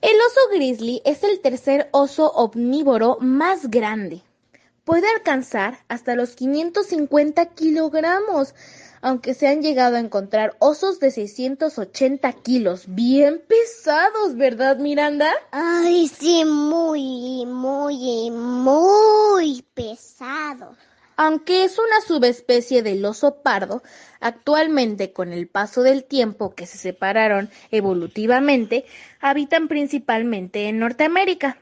El 0.00 0.16
oso 0.28 0.40
grizzly 0.52 1.02
es 1.04 1.24
el 1.24 1.40
tercer 1.40 1.88
oso 1.90 2.30
omnívoro 2.30 3.18
más 3.20 3.68
grande. 3.68 4.22
Puede 4.84 5.08
alcanzar 5.08 5.80
hasta 5.88 6.14
los 6.14 6.36
550 6.36 7.46
kilogramos, 7.46 8.54
aunque 9.02 9.34
se 9.34 9.48
han 9.48 9.60
llegado 9.60 9.96
a 9.96 10.00
encontrar 10.00 10.56
osos 10.60 11.00
de 11.00 11.10
680 11.10 12.32
kilos. 12.34 12.84
Bien 12.86 13.42
pesados, 13.46 14.36
¿verdad, 14.36 14.78
Miranda? 14.78 15.32
Ay, 15.50 16.08
sí, 16.08 16.44
muy, 16.44 17.44
muy, 17.44 18.30
muy 18.30 19.64
pesados. 19.74 20.76
Aunque 21.20 21.64
es 21.64 21.80
una 21.80 22.00
subespecie 22.06 22.84
del 22.84 23.04
oso 23.04 23.42
pardo, 23.42 23.82
actualmente 24.20 25.12
con 25.12 25.32
el 25.32 25.48
paso 25.48 25.82
del 25.82 26.04
tiempo 26.04 26.54
que 26.54 26.64
se 26.64 26.78
separaron 26.78 27.50
evolutivamente, 27.72 28.84
habitan 29.18 29.66
principalmente 29.66 30.68
en 30.68 30.78
Norteamérica. 30.78 31.58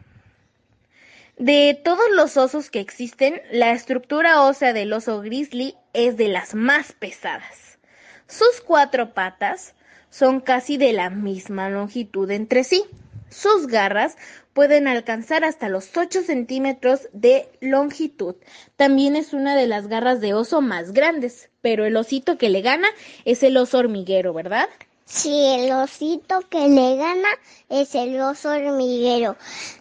De 1.38 1.80
todos 1.82 2.04
los 2.14 2.36
osos 2.36 2.68
que 2.68 2.80
existen, 2.80 3.40
la 3.50 3.72
estructura 3.72 4.42
ósea 4.42 4.74
del 4.74 4.92
oso 4.92 5.22
grizzly 5.22 5.74
es 5.94 6.18
de 6.18 6.28
las 6.28 6.54
más 6.54 6.92
pesadas. 6.92 7.78
Sus 8.26 8.61
cuatro 8.61 9.14
patas 9.14 9.74
son 10.11 10.42
casi 10.42 10.76
de 10.76 10.92
la 10.92 11.09
misma 11.09 11.70
longitud 11.70 12.30
entre 12.30 12.62
sí. 12.62 12.84
Sus 13.31 13.66
garras 13.66 14.16
pueden 14.53 14.89
alcanzar 14.89 15.45
hasta 15.45 15.68
los 15.68 15.97
8 15.97 16.22
centímetros 16.22 17.09
de 17.12 17.49
longitud. 17.61 18.37
También 18.77 19.16
es 19.16 19.33
una 19.33 19.55
de 19.55 19.66
las 19.66 19.87
garras 19.89 20.20
de 20.20 20.35
oso 20.35 20.61
más 20.61 20.93
grandes, 20.93 21.51
pero 21.61 21.85
el 21.85 21.97
osito 21.97 22.39
que 22.39 22.49
le 22.49 22.62
gana 22.62 22.89
es 23.24 23.43
el 23.43 23.57
oso 23.57 23.79
hormiguero, 23.79 24.33
¿verdad? 24.33 24.68
Si 25.05 25.31
el 25.31 25.72
osito 25.72 26.41
que 26.49 26.68
le 26.68 26.97
gana 26.97 27.29
es 27.68 27.95
el 27.95 28.20
oso 28.20 28.51
hormiguero. 28.51 29.37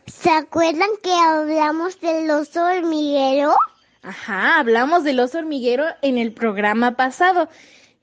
¿Se 0.05 0.29
acuerdan 0.29 0.89
que 1.01 1.13
hablamos 1.13 1.99
del 1.99 2.29
oso 2.29 2.65
hormiguero? 2.65 3.55
Ajá, 4.03 4.59
hablamos 4.59 5.03
del 5.03 5.19
oso 5.19 5.39
hormiguero 5.39 5.85
en 6.01 6.17
el 6.17 6.31
programa 6.31 6.95
pasado. 6.95 7.49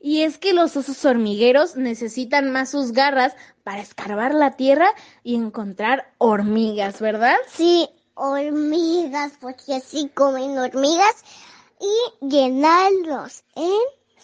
Y 0.04 0.22
es 0.22 0.36
que 0.36 0.52
los 0.52 0.76
osos 0.76 1.04
hormigueros 1.04 1.76
necesitan 1.76 2.50
más 2.50 2.70
sus 2.70 2.90
garras 2.90 3.34
para 3.62 3.80
escarbar 3.80 4.34
la 4.34 4.56
tierra 4.56 4.88
y 5.22 5.36
encontrar 5.36 6.12
hormigas, 6.18 7.00
¿verdad? 7.00 7.36
Sí, 7.48 7.88
hormigas, 8.14 9.32
porque 9.40 9.76
así 9.76 10.10
comen 10.12 10.58
hormigas 10.58 11.22
y 11.80 12.26
llenarlos 12.26 13.44
en 13.54 13.78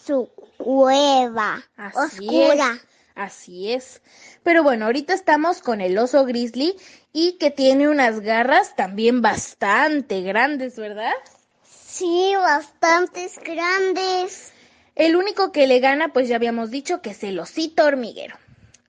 su 0.05 0.29
cueva 0.57 1.63
Así 1.77 2.27
oscura. 2.29 2.73
es, 2.75 2.81
así 3.15 3.73
es. 3.73 4.03
Pero 4.43 4.65
bueno, 4.65 4.87
ahorita 4.87 5.15
estamos 5.15 5.61
con 5.63 5.81
el 5.81 5.97
oso 5.97 6.25
grizzly 6.25 6.75
y 7.13 7.39
que 7.39 7.53
tiene 7.53 7.89
unas 7.89 8.19
garras 8.21 8.75
también 8.75 9.23
bastante 9.23 10.23
grandes, 10.23 10.77
¿verdad? 10.77 11.15
Sí, 11.65 12.33
bastantes 12.37 13.39
grandes. 13.45 14.53
El 14.99 15.15
único 15.15 15.53
que 15.53 15.69
le 15.69 15.79
gana, 15.79 16.13
pues 16.13 16.27
ya 16.27 16.35
habíamos 16.35 16.73
dicho 16.73 17.01
que 17.01 17.11
es 17.11 17.23
el 17.23 17.39
osito 17.39 17.85
hormiguero. 17.85 18.37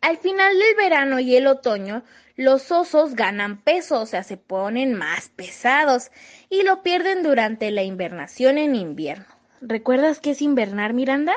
Al 0.02 0.18
final 0.18 0.58
del 0.58 0.76
verano 0.76 1.20
y 1.20 1.36
el 1.36 1.46
otoño, 1.46 2.02
los 2.36 2.72
osos 2.72 3.14
ganan 3.14 3.62
peso, 3.62 4.02
o 4.02 4.06
sea, 4.08 4.24
se 4.24 4.36
ponen 4.36 4.96
más 4.96 5.30
pesados 5.30 6.10
y 6.50 6.64
lo 6.64 6.82
pierden 6.82 7.22
durante 7.22 7.70
la 7.70 7.84
invernación 7.84 8.58
en 8.58 8.74
invierno. 8.74 9.28
¿Recuerdas 9.62 10.20
qué 10.20 10.32
es 10.32 10.42
invernar, 10.42 10.94
Miranda? 10.94 11.36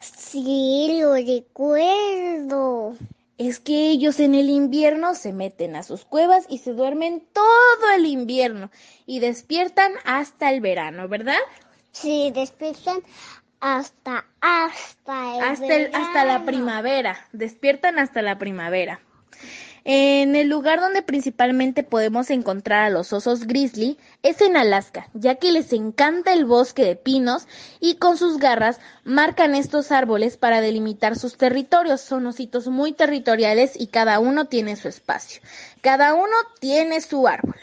Sí, 0.00 0.98
lo 1.02 1.12
recuerdo. 1.12 2.96
Es 3.36 3.60
que 3.60 3.90
ellos 3.90 4.18
en 4.18 4.34
el 4.34 4.48
invierno 4.48 5.14
se 5.14 5.34
meten 5.34 5.76
a 5.76 5.82
sus 5.82 6.06
cuevas 6.06 6.46
y 6.48 6.56
se 6.56 6.72
duermen 6.72 7.22
todo 7.34 7.90
el 7.94 8.06
invierno 8.06 8.70
y 9.04 9.20
despiertan 9.20 9.92
hasta 10.06 10.50
el 10.50 10.62
verano, 10.62 11.06
¿verdad? 11.06 11.40
Sí, 11.92 12.32
despiertan 12.34 13.02
hasta 13.64 14.26
hasta 14.42 15.36
el 15.38 15.42
Hasta, 15.42 15.74
el- 15.74 15.94
hasta 15.94 16.24
la 16.26 16.44
primavera, 16.44 17.16
despiertan 17.32 17.98
hasta 17.98 18.20
la 18.20 18.36
primavera. 18.38 19.00
En 19.86 20.36
el 20.36 20.48
lugar 20.48 20.80
donde 20.80 21.02
principalmente 21.02 21.82
podemos 21.82 22.30
encontrar 22.30 22.84
a 22.84 22.90
los 22.90 23.12
osos 23.14 23.46
grizzly 23.46 23.98
es 24.22 24.40
en 24.42 24.56
Alaska, 24.58 25.08
ya 25.14 25.34
que 25.36 25.50
les 25.50 25.72
encanta 25.72 26.32
el 26.34 26.44
bosque 26.44 26.84
de 26.84 26.96
pinos 26.96 27.46
y 27.80 27.96
con 27.96 28.16
sus 28.18 28.38
garras 28.38 28.80
marcan 29.04 29.54
estos 29.54 29.92
árboles 29.92 30.36
para 30.36 30.60
delimitar 30.60 31.16
sus 31.16 31.36
territorios. 31.38 32.00
Son 32.02 32.26
ositos 32.26 32.68
muy 32.68 32.92
territoriales 32.92 33.78
y 33.78 33.86
cada 33.88 34.20
uno 34.20 34.44
tiene 34.46 34.76
su 34.76 34.88
espacio. 34.88 35.40
Cada 35.82 36.14
uno 36.14 36.36
tiene 36.60 37.00
su 37.00 37.26
árbol. 37.26 37.56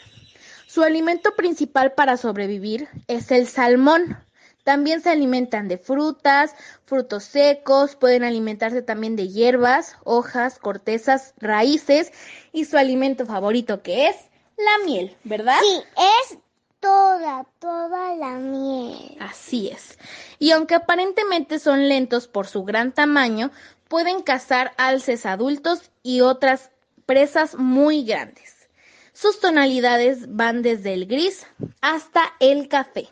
Su 0.66 0.82
alimento 0.82 1.34
principal 1.36 1.92
para 1.92 2.16
sobrevivir 2.16 2.88
es 3.08 3.30
el 3.30 3.46
salmón. 3.46 4.16
También 4.64 5.00
se 5.00 5.10
alimentan 5.10 5.68
de 5.68 5.78
frutas, 5.78 6.54
frutos 6.84 7.24
secos, 7.24 7.96
pueden 7.96 8.22
alimentarse 8.22 8.82
también 8.82 9.16
de 9.16 9.28
hierbas, 9.28 9.96
hojas, 10.04 10.58
cortezas, 10.58 11.34
raíces 11.38 12.12
y 12.52 12.64
su 12.64 12.76
alimento 12.76 13.26
favorito 13.26 13.82
que 13.82 14.08
es 14.08 14.16
la 14.56 14.84
miel, 14.84 15.16
¿verdad? 15.24 15.58
Sí, 15.60 15.82
es 15.96 16.38
toda, 16.78 17.46
toda 17.58 18.14
la 18.14 18.38
miel. 18.38 19.16
Así 19.20 19.68
es. 19.68 19.98
Y 20.38 20.50
aunque 20.50 20.74
aparentemente 20.74 21.58
son 21.58 21.88
lentos 21.88 22.28
por 22.28 22.46
su 22.46 22.64
gran 22.64 22.92
tamaño, 22.92 23.50
pueden 23.88 24.22
cazar 24.22 24.72
alces 24.76 25.26
adultos 25.26 25.90
y 26.02 26.20
otras 26.20 26.70
presas 27.06 27.56
muy 27.56 28.04
grandes. 28.04 28.68
Sus 29.12 29.40
tonalidades 29.40 30.34
van 30.34 30.62
desde 30.62 30.94
el 30.94 31.06
gris 31.06 31.46
hasta 31.80 32.32
el 32.40 32.68
café. 32.68 33.08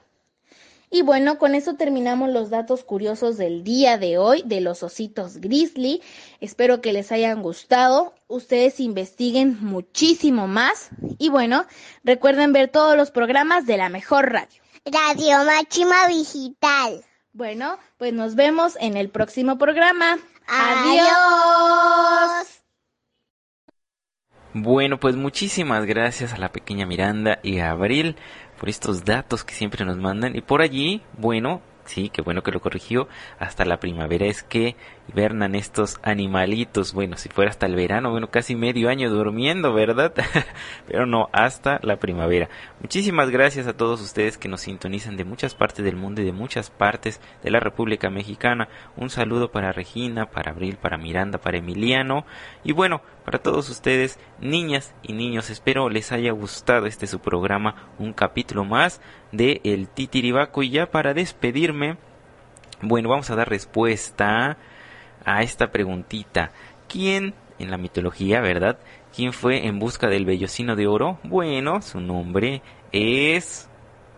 Y 0.92 1.02
bueno, 1.02 1.38
con 1.38 1.54
eso 1.54 1.74
terminamos 1.74 2.30
los 2.30 2.50
datos 2.50 2.82
curiosos 2.82 3.36
del 3.36 3.62
día 3.62 3.96
de 3.96 4.18
hoy 4.18 4.42
de 4.44 4.60
los 4.60 4.82
ositos 4.82 5.36
grizzly. 5.36 6.02
Espero 6.40 6.80
que 6.80 6.92
les 6.92 7.12
hayan 7.12 7.42
gustado. 7.42 8.12
Ustedes 8.26 8.80
investiguen 8.80 9.56
muchísimo 9.60 10.48
más. 10.48 10.90
Y 11.18 11.28
bueno, 11.28 11.64
recuerden 12.02 12.52
ver 12.52 12.68
todos 12.68 12.96
los 12.96 13.12
programas 13.12 13.66
de 13.66 13.76
la 13.76 13.88
mejor 13.88 14.32
radio. 14.32 14.60
Radio 14.84 15.44
Máxima 15.44 16.08
Digital. 16.08 17.04
Bueno, 17.32 17.78
pues 17.96 18.12
nos 18.12 18.34
vemos 18.34 18.76
en 18.80 18.96
el 18.96 19.10
próximo 19.10 19.58
programa. 19.58 20.18
Adiós. 20.48 21.80
Bueno, 24.52 24.98
pues 24.98 25.14
muchísimas 25.14 25.86
gracias 25.86 26.32
a 26.32 26.38
la 26.38 26.50
pequeña 26.50 26.84
Miranda 26.84 27.38
y 27.44 27.60
a 27.60 27.70
Abril 27.70 28.16
por 28.60 28.68
estos 28.68 29.06
datos 29.06 29.42
que 29.42 29.54
siempre 29.54 29.86
nos 29.86 29.96
mandan. 29.96 30.36
Y 30.36 30.42
por 30.42 30.60
allí, 30.60 31.00
bueno, 31.16 31.62
sí, 31.86 32.10
qué 32.10 32.20
bueno 32.20 32.42
que 32.42 32.52
lo 32.52 32.60
corrigió, 32.60 33.08
hasta 33.38 33.64
la 33.64 33.80
primavera 33.80 34.26
es 34.26 34.42
que 34.42 34.76
hibernan 35.10 35.54
estos 35.54 35.98
animalitos. 36.02 36.92
Bueno, 36.92 37.16
si 37.16 37.28
fuera 37.28 37.50
hasta 37.50 37.66
el 37.66 37.74
verano, 37.74 38.10
bueno, 38.10 38.30
casi 38.30 38.54
medio 38.54 38.88
año 38.88 39.10
durmiendo, 39.10 39.72
¿verdad? 39.72 40.14
Pero 40.86 41.06
no, 41.06 41.28
hasta 41.32 41.80
la 41.82 41.96
primavera. 41.96 42.48
Muchísimas 42.80 43.30
gracias 43.30 43.66
a 43.66 43.76
todos 43.76 44.00
ustedes 44.00 44.38
que 44.38 44.48
nos 44.48 44.62
sintonizan 44.62 45.16
de 45.16 45.24
muchas 45.24 45.54
partes 45.54 45.84
del 45.84 45.96
mundo 45.96 46.22
y 46.22 46.24
de 46.24 46.32
muchas 46.32 46.70
partes 46.70 47.20
de 47.42 47.50
la 47.50 47.60
República 47.60 48.08
Mexicana. 48.08 48.68
Un 48.96 49.10
saludo 49.10 49.50
para 49.50 49.72
Regina, 49.72 50.26
para 50.30 50.52
Abril, 50.52 50.76
para 50.76 50.96
Miranda, 50.96 51.38
para 51.38 51.58
Emiliano. 51.58 52.24
Y 52.62 52.72
bueno, 52.72 53.02
para 53.24 53.38
todos 53.38 53.68
ustedes, 53.68 54.18
niñas 54.40 54.94
y 55.02 55.12
niños, 55.12 55.50
espero 55.50 55.88
les 55.88 56.12
haya 56.12 56.30
gustado 56.32 56.86
este 56.86 57.06
su 57.06 57.18
programa, 57.18 57.90
un 57.98 58.12
capítulo 58.12 58.64
más 58.64 59.00
de 59.32 59.60
El 59.64 59.88
Titiribaco. 59.88 60.62
Y 60.62 60.70
ya 60.70 60.90
para 60.90 61.14
despedirme, 61.14 61.96
bueno, 62.80 63.08
vamos 63.08 63.28
a 63.30 63.34
dar 63.34 63.48
respuesta 63.48 64.56
a 65.24 65.42
esta 65.42 65.70
preguntita. 65.70 66.52
¿Quién 66.88 67.34
en 67.58 67.70
la 67.70 67.76
mitología, 67.76 68.40
verdad? 68.40 68.78
¿Quién 69.14 69.32
fue 69.32 69.66
en 69.66 69.78
busca 69.78 70.08
del 70.08 70.24
vellocino 70.24 70.76
de 70.76 70.86
oro? 70.86 71.18
Bueno, 71.24 71.82
su 71.82 72.00
nombre 72.00 72.62
es 72.92 73.68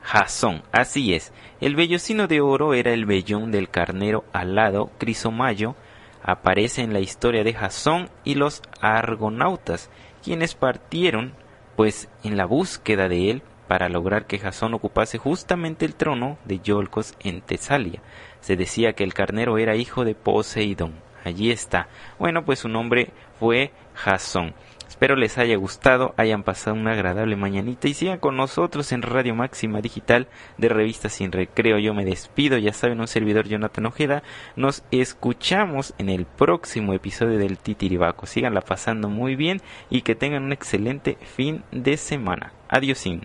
Jasón. 0.02 0.62
Así 0.72 1.14
es. 1.14 1.32
El 1.60 1.76
vellocino 1.76 2.26
de 2.26 2.40
oro 2.40 2.74
era 2.74 2.92
el 2.92 3.06
vellón 3.06 3.50
del 3.50 3.68
carnero 3.68 4.24
alado 4.32 4.90
Crisomayo. 4.98 5.76
Aparece 6.22 6.82
en 6.82 6.92
la 6.92 7.00
historia 7.00 7.42
de 7.42 7.54
Jasón 7.54 8.10
y 8.24 8.34
los 8.34 8.62
argonautas, 8.80 9.90
quienes 10.22 10.54
partieron 10.54 11.34
pues 11.76 12.08
en 12.22 12.36
la 12.36 12.44
búsqueda 12.44 13.08
de 13.08 13.30
él 13.30 13.42
para 13.66 13.88
lograr 13.88 14.26
que 14.26 14.38
Jasón 14.38 14.74
ocupase 14.74 15.18
justamente 15.18 15.84
el 15.84 15.94
trono 15.94 16.36
de 16.44 16.60
Yolcos 16.60 17.14
en 17.20 17.40
Tesalia. 17.40 18.02
Se 18.42 18.56
decía 18.56 18.92
que 18.92 19.04
el 19.04 19.14
carnero 19.14 19.56
era 19.56 19.76
hijo 19.76 20.04
de 20.04 20.14
Poseidón. 20.14 20.92
Allí 21.24 21.50
está. 21.50 21.88
Bueno, 22.18 22.44
pues 22.44 22.58
su 22.58 22.68
nombre 22.68 23.10
fue 23.38 23.70
Jasón. 23.94 24.54
Espero 24.88 25.16
les 25.16 25.38
haya 25.38 25.56
gustado, 25.56 26.14
hayan 26.16 26.42
pasado 26.42 26.76
una 26.76 26.92
agradable 26.92 27.34
mañanita 27.34 27.88
y 27.88 27.94
sigan 27.94 28.18
con 28.18 28.36
nosotros 28.36 28.92
en 28.92 29.02
Radio 29.02 29.34
Máxima 29.34 29.80
Digital 29.80 30.28
de 30.58 30.68
Revista 30.68 31.08
Sin 31.08 31.32
Recreo. 31.32 31.78
Yo 31.78 31.94
me 31.94 32.04
despido, 32.04 32.58
ya 32.58 32.72
saben, 32.72 33.00
un 33.00 33.08
servidor 33.08 33.48
Jonathan 33.48 33.86
Ojeda. 33.86 34.22
Nos 34.54 34.84
escuchamos 34.90 35.94
en 35.98 36.08
el 36.08 36.26
próximo 36.26 36.92
episodio 36.92 37.38
del 37.38 37.58
Titiribaco. 37.58 38.26
Síganla 38.26 38.60
pasando 38.60 39.08
muy 39.08 39.34
bien 39.34 39.60
y 39.90 40.02
que 40.02 40.14
tengan 40.14 40.44
un 40.44 40.52
excelente 40.52 41.16
fin 41.20 41.64
de 41.72 41.96
semana. 41.96 42.52
Adiósín. 42.68 43.22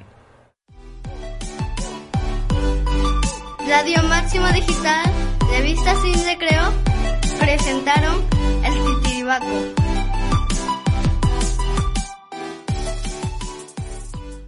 Radio 3.68 4.01
Máxima 4.03 4.53
Digital, 4.53 5.03
Revista 5.51 5.93
Sin 6.01 6.26
Recreo, 6.26 6.72
presentaron 7.38 8.24
El 8.63 8.74
Titiribaco. 8.74 9.87